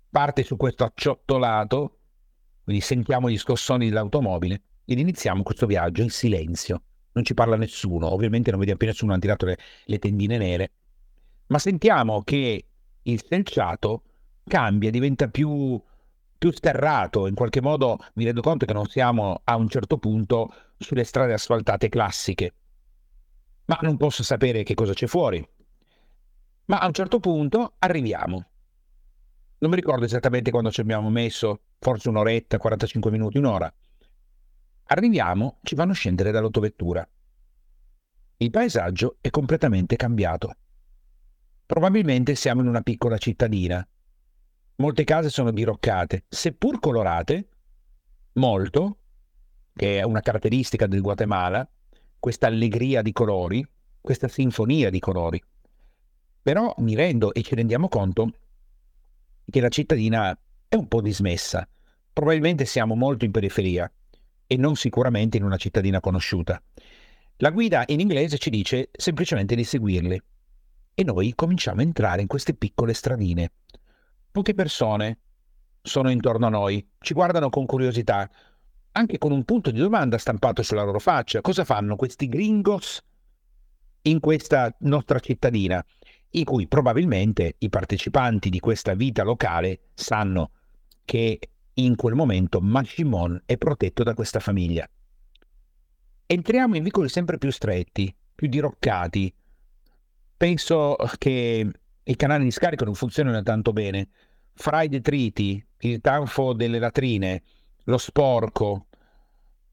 [0.09, 1.99] parte su questo acciottolato,
[2.63, 6.81] quindi sentiamo gli scossoni dell'automobile ed iniziamo questo viaggio in silenzio.
[7.11, 10.71] Non ci parla nessuno, ovviamente non vediamo più nessuno, hanno tirato le, le tendine nere,
[11.47, 12.65] ma sentiamo che
[13.11, 14.03] il selciato
[14.43, 15.81] cambia, diventa più,
[16.37, 20.53] più sterrato, in qualche modo mi rendo conto che non siamo a un certo punto
[20.77, 22.53] sulle strade asfaltate classiche,
[23.65, 25.45] ma non posso sapere che cosa c'è fuori.
[26.65, 28.45] Ma a un certo punto arriviamo.
[29.59, 33.73] Non mi ricordo esattamente quando ci abbiamo messo, forse un'oretta, 45 minuti, un'ora.
[34.89, 37.07] Arriviamo, ci fanno scendere dall'autovettura.
[38.37, 40.55] Il paesaggio è completamente cambiato.
[41.67, 43.85] Probabilmente siamo in una piccola cittadina.
[44.77, 47.49] Molte case sono diroccate, seppur colorate,
[48.35, 48.99] molto,
[49.75, 51.69] che è una caratteristica del Guatemala,
[52.19, 53.67] questa allegria di colori,
[53.99, 55.43] questa sinfonia di colori.
[56.41, 58.31] Però mi rendo e ci rendiamo conto
[59.45, 61.67] che la cittadina è un po' dismessa.
[62.13, 63.91] Probabilmente siamo molto in periferia
[64.47, 66.63] e non sicuramente in una cittadina conosciuta.
[67.39, 70.21] La guida in inglese ci dice semplicemente di seguirli
[70.99, 73.51] e noi cominciamo a entrare in queste piccole stradine.
[74.31, 75.19] Poche persone
[75.79, 78.27] sono intorno a noi, ci guardano con curiosità,
[78.93, 81.41] anche con un punto di domanda stampato sulla loro faccia.
[81.41, 82.99] Cosa fanno questi gringos
[84.01, 85.85] in questa nostra cittadina,
[86.31, 90.49] in cui probabilmente i partecipanti di questa vita locale sanno
[91.05, 91.39] che
[91.73, 94.89] in quel momento Mashimon è protetto da questa famiglia.
[96.25, 99.31] Entriamo in vicoli sempre più stretti, più diroccati,
[100.37, 101.69] penso che
[102.03, 104.09] i canali di scarico non funzionino tanto bene.
[104.53, 107.43] Fra i detriti, il tanfo delle latrine,
[107.85, 108.87] lo sporco,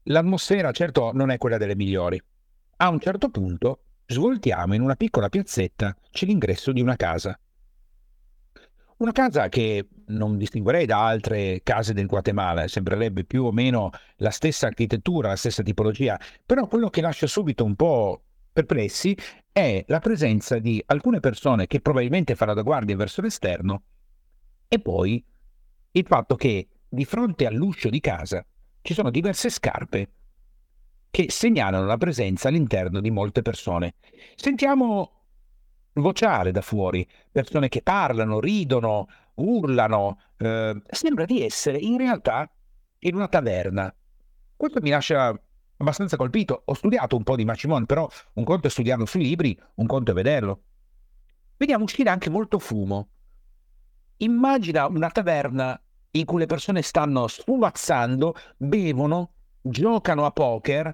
[0.03, 2.21] l'atmosfera certo non è quella delle migliori.
[2.77, 7.39] A un certo punto svoltiamo in una piccola piazzetta, c'è l'ingresso di una casa.
[8.97, 14.29] Una casa che non distinguerei da altre case del Guatemala, sembrerebbe più o meno la
[14.29, 18.21] stessa architettura, la stessa tipologia, però quello che lascia subito un po'
[18.53, 19.17] perplessi
[19.57, 23.83] è la presenza di alcune persone che probabilmente fanno da guardia verso l'esterno
[24.67, 25.23] e poi
[25.91, 28.45] il fatto che di fronte all'uscio di casa
[28.81, 30.09] ci sono diverse scarpe
[31.09, 33.93] che segnalano la presenza all'interno di molte persone.
[34.35, 35.11] Sentiamo
[35.93, 42.51] vociare da fuori, persone che parlano, ridono, urlano, eh, sembra di essere in realtà
[42.99, 43.95] in una taverna.
[44.57, 45.33] Questo mi lascia
[45.77, 46.63] abbastanza colpito.
[46.65, 50.11] Ho studiato un po' di Macimon, però un conto è studiarlo sui libri, un conto
[50.11, 50.61] è vederlo.
[51.57, 53.09] Vediamo uscire anche molto fumo.
[54.17, 55.79] Immagina una taverna
[56.11, 60.85] in cui le persone stanno sfumazzando, bevono, giocano a poker,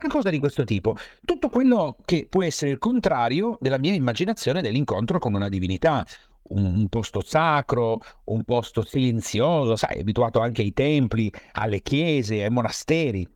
[0.00, 0.96] una cosa di questo tipo.
[1.24, 6.04] Tutto quello che può essere il contrario della mia immaginazione dell'incontro con una divinità.
[6.46, 13.26] Un, posto sacro, un posto silenzioso, sai, abituato anche ai templi, alle chiese, ai monasteri.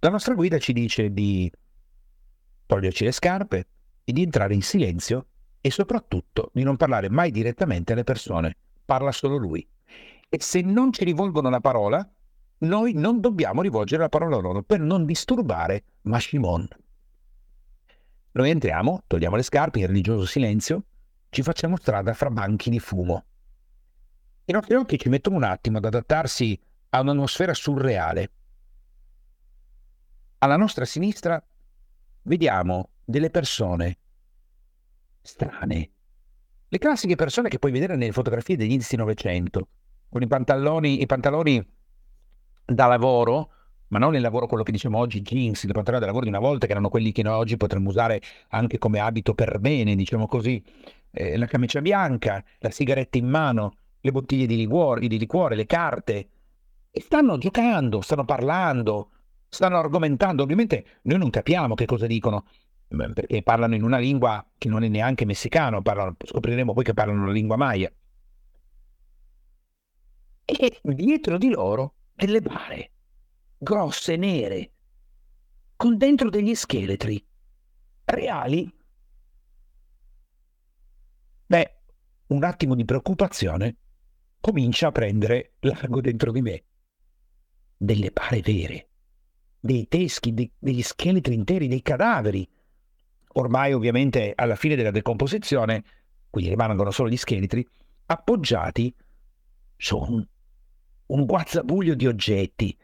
[0.00, 1.50] La nostra guida ci dice di
[2.66, 3.66] toglierci le scarpe
[4.04, 5.26] e di entrare in silenzio
[5.60, 8.56] e soprattutto di non parlare mai direttamente alle persone.
[8.84, 9.66] Parla solo lui.
[10.28, 12.08] E se non ci rivolgono la parola,
[12.58, 16.68] noi non dobbiamo rivolgere la parola loro per non disturbare Mashimon.
[18.32, 20.84] Noi entriamo, togliamo le scarpe in religioso silenzio,
[21.30, 23.24] ci facciamo strada fra banchi di fumo.
[24.44, 26.58] I nostri occhi ci mettono un attimo ad adattarsi
[26.90, 28.30] a un'atmosfera surreale
[30.38, 31.42] alla nostra sinistra
[32.22, 33.98] vediamo delle persone
[35.22, 35.90] strane,
[36.68, 39.68] le classiche persone che puoi vedere nelle fotografie degli inizi Novecento,
[40.08, 41.64] con i pantaloni, i pantaloni
[42.64, 43.50] da lavoro,
[43.88, 46.40] ma non il lavoro quello che diciamo oggi, jeans, i pantaloni da lavoro di una
[46.40, 50.26] volta, che erano quelli che noi oggi potremmo usare anche come abito per bene, diciamo
[50.26, 50.62] così,
[51.10, 55.66] eh, la camicia bianca, la sigaretta in mano, le bottiglie di liquore, di liquore, le
[55.66, 56.28] carte,
[56.90, 59.10] e stanno giocando, stanno parlando,
[59.48, 62.46] stanno argomentando, ovviamente noi non capiamo che cosa dicono,
[62.88, 67.26] perché parlano in una lingua che non è neanche messicano, parlano, scopriremo poi che parlano
[67.26, 67.92] la lingua maya.
[70.44, 72.90] E dietro di loro delle bare,
[73.58, 74.72] grosse, nere,
[75.74, 77.24] con dentro degli scheletri,
[78.04, 78.72] reali.
[81.46, 81.76] Beh,
[82.28, 83.76] un attimo di preoccupazione
[84.40, 86.64] comincia a prendere largo dentro di me.
[87.76, 88.88] Delle bare vere
[89.58, 92.48] dei teschi, dei, degli scheletri interi, dei cadaveri.
[93.34, 95.84] Ormai ovviamente alla fine della decomposizione,
[96.30, 97.66] quindi rimangono solo gli scheletri,
[98.06, 98.94] appoggiati
[99.76, 100.26] su un,
[101.06, 102.76] un guazzabuglio di oggetti,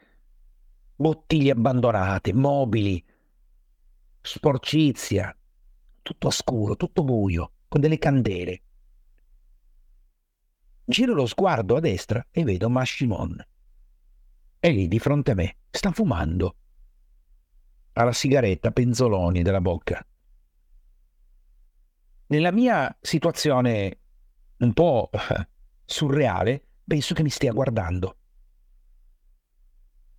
[0.95, 3.03] bottiglie abbandonate, mobili,
[4.21, 5.35] sporcizia,
[6.01, 8.61] tutto scuro, tutto buio, con delle candele.
[10.85, 13.45] Giro lo sguardo a destra e vedo Mashimon.
[14.59, 16.55] È lì di fronte a me, sta fumando.
[17.93, 20.05] Ha la sigaretta penzoloni della bocca.
[22.27, 23.99] Nella mia situazione
[24.57, 25.09] un po'
[25.85, 28.17] surreale, penso che mi stia guardando.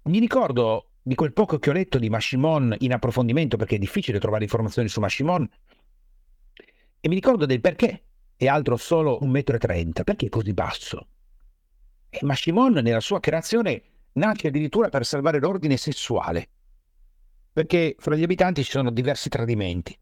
[0.05, 4.21] Mi ricordo di quel poco che ho letto di Mashimon in approfondimento, perché è difficile
[4.21, 5.49] trovare informazioni su Mashimon,
[7.01, 8.05] e mi ricordo del perché
[8.37, 11.09] è altro solo 1,30 m, perché è così basso?
[12.09, 13.83] E Mashimon nella sua creazione
[14.13, 16.49] nasce addirittura per salvare l'ordine sessuale,
[17.55, 19.97] perché fra gli abitanti ci sono diversi tradimenti.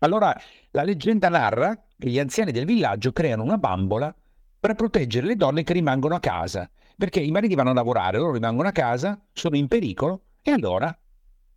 [0.00, 0.38] Allora
[0.72, 4.14] la leggenda narra che gli anziani del villaggio creano una bambola
[4.60, 8.34] per proteggere le donne che rimangono a casa, perché i mariti vanno a lavorare, loro
[8.34, 10.94] rimangono a casa, sono in pericolo e allora,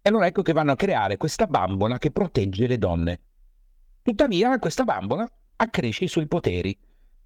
[0.02, 3.20] e allora ecco che vanno a creare questa bambola che protegge le donne.
[4.02, 6.78] Tuttavia questa bambola accresce i suoi poteri,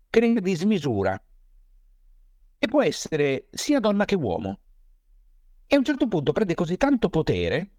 [0.10, 1.22] crea dismisura
[2.58, 4.60] e può essere sia donna che uomo.
[5.72, 7.70] E a un certo punto prende così tanto potere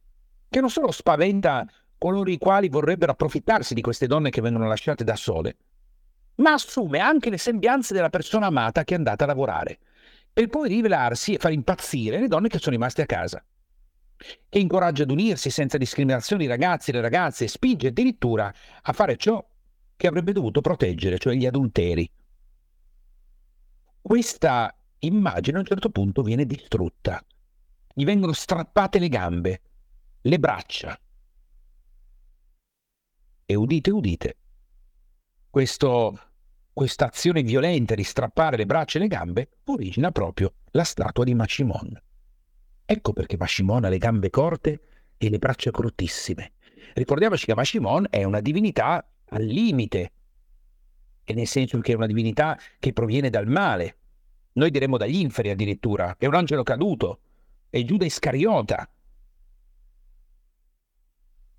[0.49, 1.67] che non solo spaventa
[1.99, 5.57] coloro i quali vorrebbero approfittarsi di queste donne che vengono lasciate da sole,
[6.37, 9.81] ma assume anche le sembianze della persona amata che è andata a lavorare
[10.33, 13.45] per poi rivelarsi e far impazzire le donne che sono rimaste a casa.
[14.49, 18.93] E incoraggia ad unirsi senza discriminazioni i ragazzi e le ragazze e spinge addirittura a
[18.93, 19.45] fare ciò
[19.97, 22.09] che avrebbe dovuto proteggere, cioè gli adulteri.
[24.01, 27.21] Questa immagine a un certo punto viene distrutta.
[28.01, 29.61] Gli vengono strappate le gambe,
[30.23, 30.99] le braccia.
[33.45, 34.37] E udite, udite,
[35.51, 41.35] questa azione violenta di strappare le braccia e le gambe origina proprio la statua di
[41.35, 42.03] Mashimon.
[42.87, 44.81] Ecco perché Mashimon ha le gambe corte
[45.19, 46.53] e le braccia cortissime.
[46.95, 50.13] Ricordiamoci che Mashimon è una divinità al limite,
[51.23, 53.97] e nel senso che è una divinità che proviene dal male.
[54.53, 57.21] Noi diremmo dagli inferi addirittura, è un angelo caduto,
[57.71, 58.91] è Giuda Iscariota.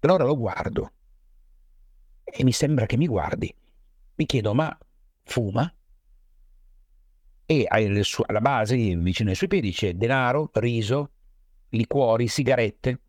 [0.02, 0.92] Allora lo guardo
[2.24, 3.54] e mi sembra che mi guardi.
[4.16, 4.78] Mi chiedo, ma
[5.24, 5.74] fuma
[7.46, 11.12] e alla base, vicino ai suoi piedi, c'è denaro, riso,
[11.70, 13.02] liquori, sigarette.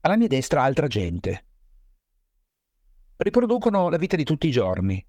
[0.00, 1.44] Alla mia destra altra gente.
[3.16, 5.02] Riproducono la vita di tutti i giorni.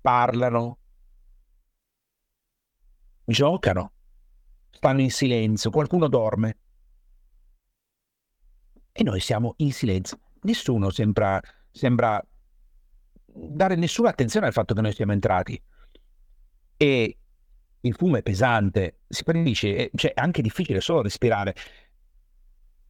[0.00, 0.78] Parlano,
[3.24, 3.92] giocano,
[4.84, 6.58] stanno in silenzio, qualcuno dorme.
[8.92, 10.18] E noi siamo in silenzio.
[10.42, 12.22] Nessuno sembra, sembra
[13.24, 15.60] dare nessuna attenzione al fatto che noi siamo entrati.
[16.76, 17.18] E
[17.80, 21.54] il fumo è pesante, si prendisce, cioè è anche difficile solo respirare.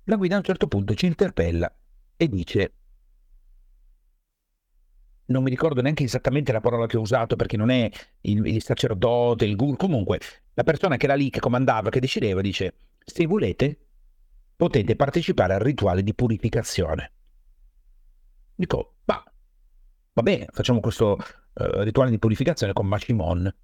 [0.04, 1.72] La guida a un certo punto ci interpella
[2.16, 2.74] e dice,
[5.26, 7.90] non mi ricordo neanche esattamente la parola che ho usato perché non è
[8.22, 10.20] il, il sacerdote, il guru, comunque
[10.54, 13.78] la persona che era lì, che comandava, che decideva, dice, se volete
[14.56, 17.12] potete partecipare al rituale di purificazione.
[18.54, 19.22] Dico, ma
[20.12, 21.18] va bene, facciamo questo
[21.54, 23.54] uh, rituale di purificazione con Mashimon.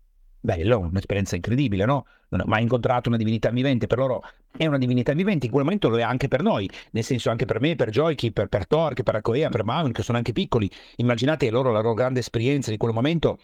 [0.43, 2.07] Bello, un'esperienza incredibile, no?
[2.31, 4.23] Non ho mai incontrato una divinità vivente, per loro
[4.57, 7.45] è una divinità vivente, in quel momento lo è anche per noi, nel senso anche
[7.45, 10.71] per me, per Joyki, per, per Thor, per Akoea, per Maun, che sono anche piccoli.
[10.97, 13.39] Immaginate loro la loro grande esperienza di quel momento.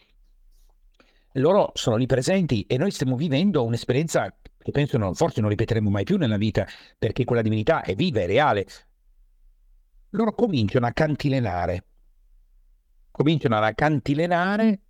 [1.33, 5.91] Loro sono lì presenti e noi stiamo vivendo un'esperienza che penso non, forse non ripeteremo
[5.91, 6.67] mai più nella vita,
[6.99, 8.67] perché quella divinità è viva, è reale.
[10.11, 11.85] Loro cominciano a cantilenare
[13.17, 14.81] cominciano a cantilenare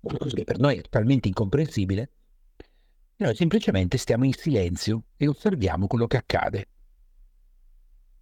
[0.00, 2.10] che per noi è totalmente incomprensibile,
[3.16, 6.68] noi semplicemente stiamo in silenzio e osserviamo quello che accade.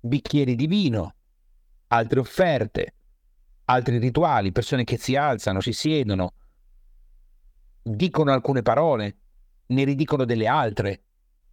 [0.01, 1.15] Bicchieri di vino,
[1.89, 2.95] altre offerte,
[3.67, 6.33] altri rituali, persone che si alzano, si siedono,
[7.83, 9.17] dicono alcune parole,
[9.67, 11.03] ne ridicono delle altre,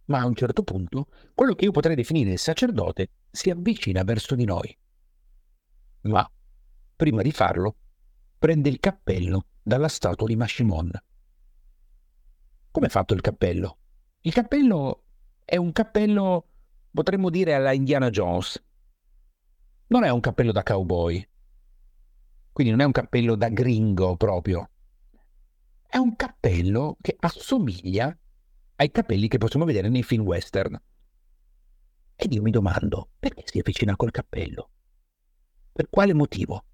[0.06, 4.34] ma a un certo punto quello che io potrei definire il sacerdote si avvicina verso
[4.34, 4.76] di noi.
[6.02, 6.28] Ma
[6.96, 7.76] prima di farlo
[8.38, 10.92] prende il cappello dalla statua di Mashimon.
[12.70, 13.78] Come è fatto il cappello?
[14.20, 15.06] Il cappello
[15.44, 16.50] è un cappello,
[16.92, 18.62] potremmo dire, alla Indiana Jones.
[19.88, 21.28] Non è un cappello da cowboy,
[22.52, 24.70] quindi non è un cappello da gringo proprio.
[25.84, 28.16] È un cappello che assomiglia
[28.76, 30.80] ai capelli che possiamo vedere nei film western.
[32.14, 34.70] Ed io mi domando, perché si avvicina col cappello?
[35.72, 36.64] Per quale motivo?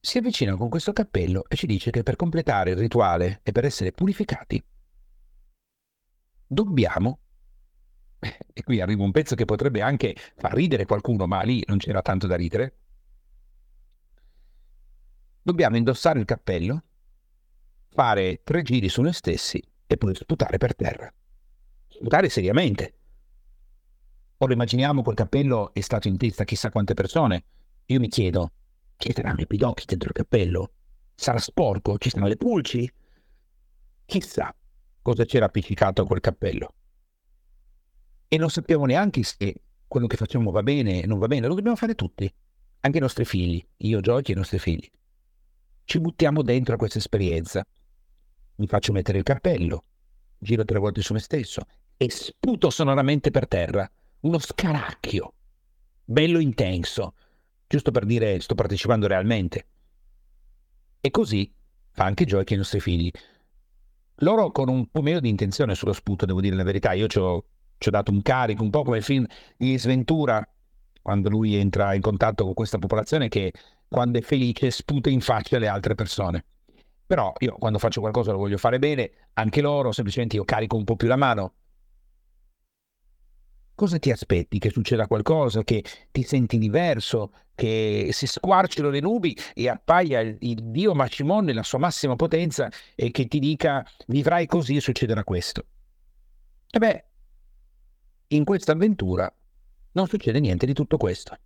[0.00, 3.64] Si avvicina con questo cappello e ci dice che per completare il rituale e per
[3.64, 4.62] essere purificati
[6.46, 7.20] dobbiamo
[8.52, 12.02] e qui arriva un pezzo che potrebbe anche far ridere qualcuno, ma lì non c'era
[12.02, 12.76] tanto da ridere,
[15.42, 16.82] dobbiamo indossare il cappello,
[17.88, 21.12] fare tre giri su noi stessi e poi sputare per terra.
[21.88, 22.94] Sputare seriamente.
[24.38, 27.44] Ora immaginiamo quel cappello è stato in testa chissà quante persone.
[27.86, 28.52] Io mi chiedo,
[29.00, 30.72] ci saranno i pidocchi dentro il cappello?
[31.14, 31.96] Sarà sporco?
[31.96, 32.92] Ci saranno le pulci?
[34.04, 34.54] Chissà
[35.00, 36.74] cosa c'era appiccicato a quel cappello.
[38.28, 41.54] E non sappiamo neanche se quello che facciamo va bene o non va bene, lo
[41.54, 42.30] dobbiamo fare tutti,
[42.80, 44.88] anche i nostri figli, io, Giochi e i nostri figli.
[45.84, 47.66] Ci buttiamo dentro a questa esperienza.
[48.56, 49.84] Mi faccio mettere il cappello,
[50.38, 51.62] giro tre volte su me stesso
[51.96, 53.90] e sputo sonoramente per terra.
[54.20, 55.32] Uno scaracchio,
[56.04, 57.14] bello intenso,
[57.70, 59.66] giusto per dire sto partecipando realmente.
[61.00, 61.54] E così
[61.92, 63.08] fa anche Giochi ai nostri figli.
[64.16, 66.92] Loro con un po' meno di intenzione sullo sputo, devo dire la verità.
[66.94, 67.44] Io ci ho,
[67.78, 69.24] ci ho dato un carico, un po' come il film
[69.56, 70.44] di Sventura,
[71.00, 73.52] quando lui entra in contatto con questa popolazione che
[73.86, 76.44] quando è felice sputa in faccia le altre persone.
[77.06, 80.84] Però io quando faccio qualcosa lo voglio fare bene, anche loro, semplicemente io carico un
[80.84, 81.54] po' più la mano.
[83.80, 84.58] Cosa ti aspetti?
[84.58, 90.36] Che succeda qualcosa, che ti senti diverso, che si squarcino le nubi e appaia il,
[90.40, 95.24] il dio Macimon nella sua massima potenza e che ti dica vivrai così e succederà
[95.24, 95.64] questo.
[96.68, 97.04] E beh,
[98.28, 99.34] in questa avventura
[99.92, 101.38] non succede niente di tutto questo.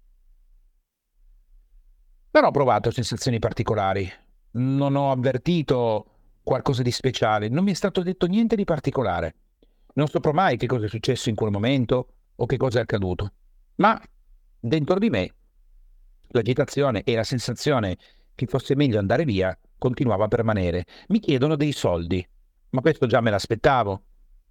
[2.32, 4.12] Non ho provato sensazioni particolari,
[4.54, 6.06] non ho avvertito
[6.42, 9.36] qualcosa di speciale, non mi è stato detto niente di particolare.
[9.92, 13.32] Non saprò mai che cosa è successo in quel momento o che cosa è accaduto.
[13.76, 14.00] Ma
[14.58, 15.34] dentro di me
[16.28, 17.96] l'agitazione e la sensazione
[18.34, 20.86] che fosse meglio andare via continuava a permanere.
[21.08, 22.26] Mi chiedono dei soldi,
[22.70, 24.02] ma questo già me l'aspettavo,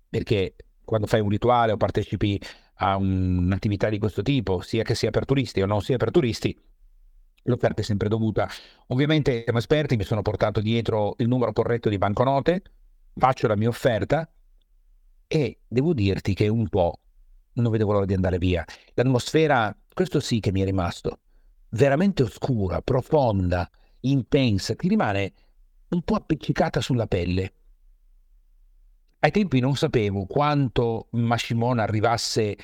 [0.10, 2.40] perché quando fai un rituale o partecipi
[2.76, 6.58] a un'attività di questo tipo, sia che sia per turisti o non sia per turisti,
[7.44, 8.50] l'offerta è sempre dovuta.
[8.88, 12.62] Ovviamente siamo esperti, mi sono portato dietro il numero corretto di banconote,
[13.16, 14.30] faccio la mia offerta
[15.28, 17.00] e devo dirti che un po'
[17.54, 18.66] non vedevo l'ora di andare via.
[18.94, 21.20] L'atmosfera, questo sì che mi è rimasto,
[21.70, 23.70] veramente oscura, profonda,
[24.02, 25.34] intensa, ti rimane
[25.90, 27.54] un po' appiccicata sulla pelle.
[29.20, 32.58] Ai tempi non sapevo quanto Mashimon arrivasse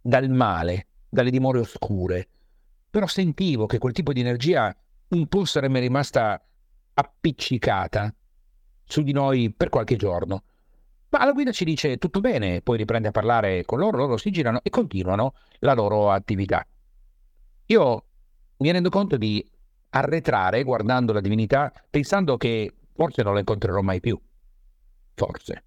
[0.00, 2.28] dal male, dalle dimore oscure,
[2.90, 4.74] però sentivo che quel tipo di energia
[5.08, 6.42] un po' sarebbe rimasta
[6.94, 8.14] appiccicata
[8.84, 10.42] su di noi per qualche giorno.
[11.12, 14.30] Ma la guida ci dice tutto bene, poi riprende a parlare con loro, loro si
[14.30, 16.66] girano e continuano la loro attività.
[17.66, 18.04] Io
[18.56, 19.46] mi rendo conto di
[19.90, 24.18] arretrare guardando la divinità pensando che forse non la incontrerò mai più.
[25.12, 25.64] Forse.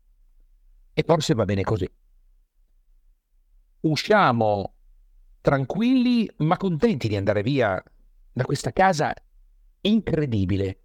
[0.93, 1.87] E forse va bene così.
[3.81, 4.73] Usciamo
[5.41, 7.81] tranquilli ma contenti di andare via
[8.31, 9.13] da questa casa
[9.81, 10.79] incredibile,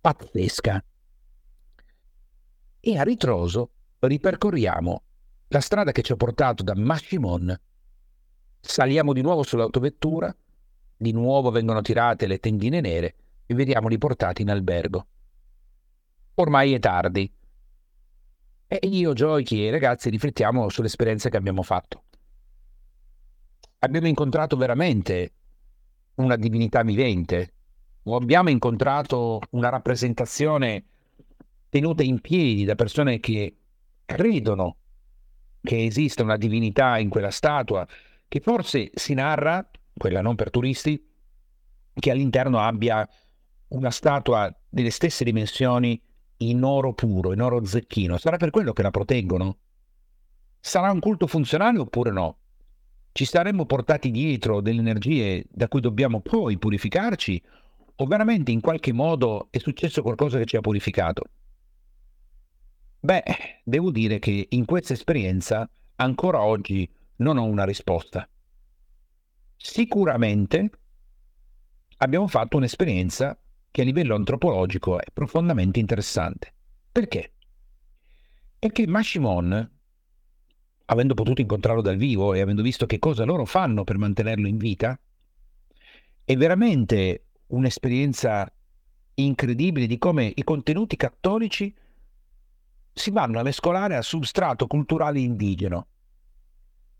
[0.00, 0.84] pazzesca.
[2.78, 3.72] E a ritroso
[4.08, 5.02] ripercorriamo
[5.48, 7.58] la strada che ci ha portato da Mashimon,
[8.60, 10.34] saliamo di nuovo sull'autovettura,
[10.96, 13.14] di nuovo vengono tirate le tendine nere
[13.46, 15.06] e vediamoli portati in albergo.
[16.34, 17.32] Ormai è tardi.
[18.68, 22.04] E io, Joyki e i ragazzi riflettiamo sull'esperienza che abbiamo fatto.
[23.80, 25.32] Abbiamo incontrato veramente
[26.16, 27.54] una divinità vivente,
[28.04, 30.84] o abbiamo incontrato una rappresentazione
[31.68, 33.56] tenuta in piedi da persone che
[34.10, 34.76] credono
[35.62, 37.86] che esista una divinità in quella statua,
[38.26, 41.00] che forse si narra, quella non per turisti,
[41.94, 43.08] che all'interno abbia
[43.68, 46.00] una statua delle stesse dimensioni
[46.38, 48.18] in oro puro, in oro zecchino.
[48.18, 49.58] Sarà per quello che la proteggono?
[50.58, 52.38] Sarà un culto funzionale oppure no?
[53.12, 57.40] Ci saremmo portati dietro delle energie da cui dobbiamo poi purificarci
[57.96, 61.24] o veramente in qualche modo è successo qualcosa che ci ha purificato?
[63.02, 63.22] Beh,
[63.64, 66.86] devo dire che in questa esperienza ancora oggi
[67.16, 68.28] non ho una risposta.
[69.56, 70.70] Sicuramente
[71.96, 73.38] abbiamo fatto un'esperienza
[73.70, 76.52] che a livello antropologico è profondamente interessante.
[76.92, 77.32] Perché?
[78.58, 79.70] Perché Mashimon,
[80.86, 84.58] avendo potuto incontrarlo dal vivo e avendo visto che cosa loro fanno per mantenerlo in
[84.58, 84.98] vita,
[86.22, 88.52] è veramente un'esperienza
[89.14, 91.74] incredibile di come i contenuti cattolici
[93.00, 95.88] si vanno a mescolare a substrato culturale indigeno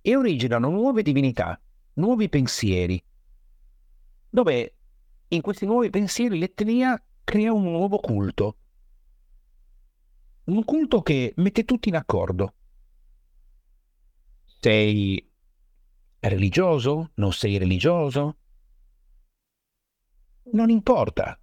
[0.00, 1.60] e originano nuove divinità,
[1.94, 3.02] nuovi pensieri,
[4.30, 4.74] dove
[5.28, 8.56] in questi nuovi pensieri l'etnia crea un nuovo culto.
[10.44, 12.54] Un culto che mette tutti in accordo.
[14.58, 15.30] Sei
[16.18, 17.10] religioso?
[17.14, 18.36] Non sei religioso?
[20.52, 21.38] Non importa.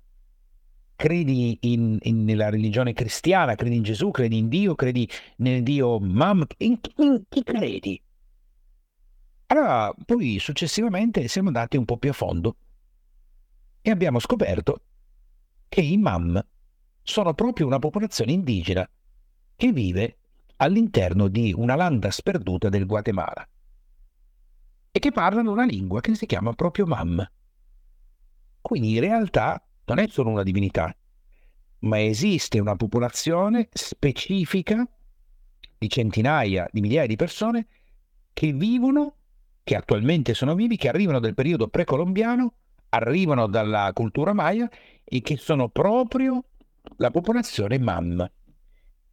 [0.98, 6.00] Credi in, in, nella religione cristiana, credi in Gesù, credi in Dio, credi nel Dio
[6.00, 8.02] Mam, in, in chi credi?
[9.46, 12.58] Allora, poi successivamente siamo andati un po' più a fondo
[13.80, 14.82] e abbiamo scoperto
[15.70, 16.44] che i Mam
[17.04, 18.90] sono proprio una popolazione indigena
[19.56, 20.18] che vive
[20.56, 23.48] all'interno di una landa sperduta del Guatemala
[24.90, 27.24] e che parlano una lingua che si chiama proprio Mam.
[28.62, 30.96] Quindi in realtà non è solo una divinità,
[31.80, 34.88] ma esiste una popolazione specifica
[35.78, 37.68] di centinaia di migliaia di persone
[38.34, 39.16] che vivono,
[39.64, 42.54] che attualmente sono vivi, che arrivano dal periodo precolombiano,
[42.90, 44.70] arrivano dalla cultura maya
[45.04, 46.44] e che sono proprio
[46.98, 48.30] la popolazione Mam,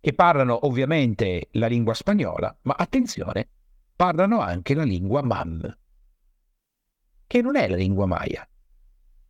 [0.00, 3.48] che parlano ovviamente la lingua spagnola, ma attenzione,
[3.94, 5.76] parlano anche la lingua Mam,
[7.26, 8.46] che non è la lingua maya,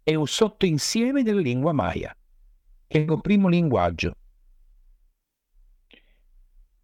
[0.05, 2.14] è un sottoinsieme della lingua maya,
[2.86, 4.14] che è il primo linguaggio.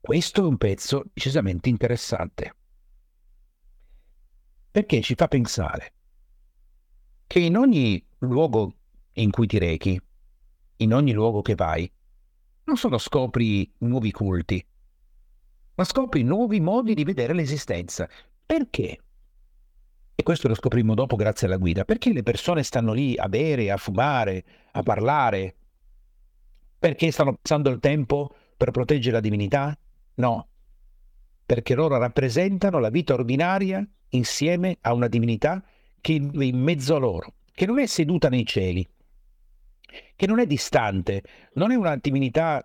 [0.01, 2.55] Questo è un pezzo decisamente interessante,
[4.71, 5.93] perché ci fa pensare
[7.27, 8.75] che in ogni luogo
[9.13, 10.01] in cui ti rechi,
[10.77, 11.93] in ogni luogo che vai,
[12.65, 14.67] non solo scopri nuovi culti,
[15.75, 18.09] ma scopri nuovi modi di vedere l'esistenza.
[18.47, 18.99] Perché?
[20.21, 21.87] E questo lo scoprimmo dopo grazie alla guida.
[21.87, 25.55] Perché le persone stanno lì a bere, a fumare, a parlare?
[26.79, 29.75] Perché stanno passando il tempo per proteggere la divinità?
[30.17, 30.47] No,
[31.47, 35.65] perché loro rappresentano la vita ordinaria insieme a una divinità
[36.03, 38.87] che vive in mezzo a loro, che non è seduta nei cieli,
[40.17, 41.23] che non è distante,
[41.55, 42.63] non è una divinità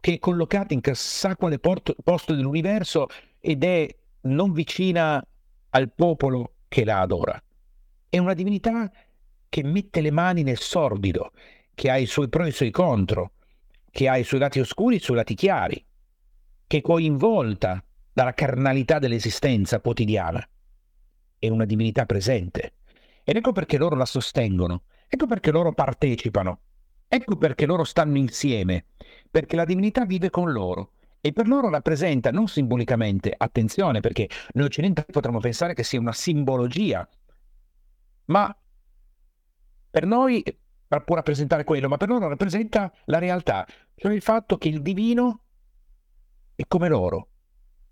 [0.00, 1.94] che è collocata in chissà quale posto
[2.34, 3.86] dell'universo ed è
[4.22, 5.22] non vicina
[5.68, 7.42] al popolo che la adora.
[8.06, 8.92] È una divinità
[9.48, 11.30] che mette le mani nel sordido,
[11.74, 13.32] che ha i suoi pro e i suoi contro,
[13.90, 15.82] che ha i suoi lati oscuri e i suoi lati chiari,
[16.66, 20.46] che è coinvolta dalla carnalità dell'esistenza quotidiana.
[21.38, 22.74] È una divinità presente.
[23.24, 26.60] Ed ecco perché loro la sostengono, ecco perché loro partecipano,
[27.08, 28.88] ecco perché loro stanno insieme,
[29.30, 30.90] perché la divinità vive con loro
[31.26, 36.12] e per loro rappresenta non simbolicamente, attenzione perché noi occidentali potremmo pensare che sia una
[36.12, 37.06] simbologia,
[38.26, 38.56] ma
[39.90, 40.44] per noi
[41.04, 43.66] può rappresentare quello, ma per loro rappresenta la realtà,
[43.96, 45.40] cioè il fatto che il divino
[46.54, 47.30] è come loro,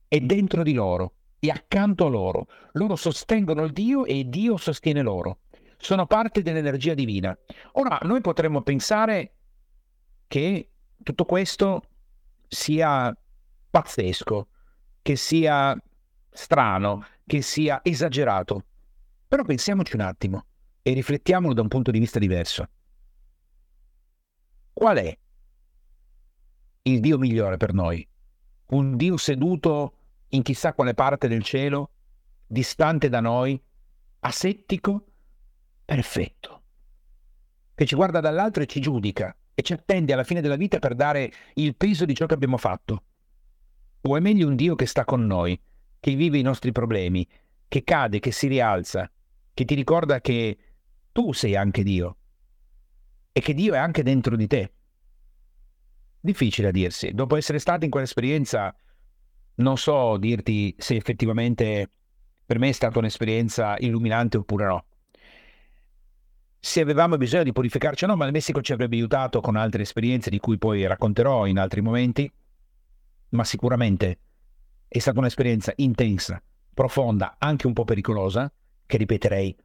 [0.06, 2.46] è dentro di loro, è accanto a loro.
[2.74, 5.40] Loro sostengono il Dio e Dio sostiene loro.
[5.76, 7.36] Sono parte dell'energia divina.
[7.72, 9.34] Ora, noi potremmo pensare
[10.28, 10.70] che
[11.02, 11.82] tutto questo
[12.46, 13.12] sia
[13.74, 14.46] pazzesco,
[15.02, 15.76] che sia
[16.30, 18.66] strano, che sia esagerato.
[19.26, 20.46] Però pensiamoci un attimo
[20.80, 22.68] e riflettiamolo da un punto di vista diverso.
[24.72, 25.18] Qual è
[26.82, 28.06] il Dio migliore per noi?
[28.66, 29.96] Un Dio seduto
[30.28, 31.90] in chissà quale parte del cielo,
[32.46, 33.60] distante da noi,
[34.20, 35.06] asettico,
[35.84, 36.62] perfetto,
[37.74, 40.94] che ci guarda dall'altro e ci giudica e ci attende alla fine della vita per
[40.94, 43.02] dare il peso di ciò che abbiamo fatto.
[44.06, 45.58] O è meglio un Dio che sta con noi,
[45.98, 47.26] che vive i nostri problemi,
[47.66, 49.10] che cade, che si rialza,
[49.54, 50.58] che ti ricorda che
[51.10, 52.16] tu sei anche Dio
[53.32, 54.72] e che Dio è anche dentro di te.
[56.20, 57.12] Difficile a dirsi.
[57.12, 58.74] Dopo essere stati in quell'esperienza,
[59.56, 61.88] non so dirti se effettivamente
[62.44, 64.84] per me è stata un'esperienza illuminante oppure no.
[66.60, 69.82] Se avevamo bisogno di purificarci o no, ma il Messico ci avrebbe aiutato con altre
[69.82, 72.30] esperienze di cui poi racconterò in altri momenti
[73.30, 74.18] ma sicuramente
[74.88, 78.52] è stata un'esperienza intensa, profonda, anche un po' pericolosa,
[78.86, 79.56] che ripeterei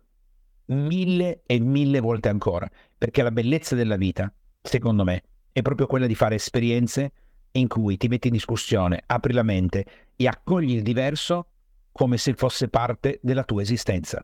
[0.65, 4.31] mille e mille volte ancora, perché la bellezza della vita,
[4.61, 7.11] secondo me, è proprio quella di fare esperienze
[7.51, 9.85] in cui ti metti in discussione, apri la mente
[10.15, 11.47] e accogli il diverso
[11.91, 14.23] come se fosse parte della tua esistenza.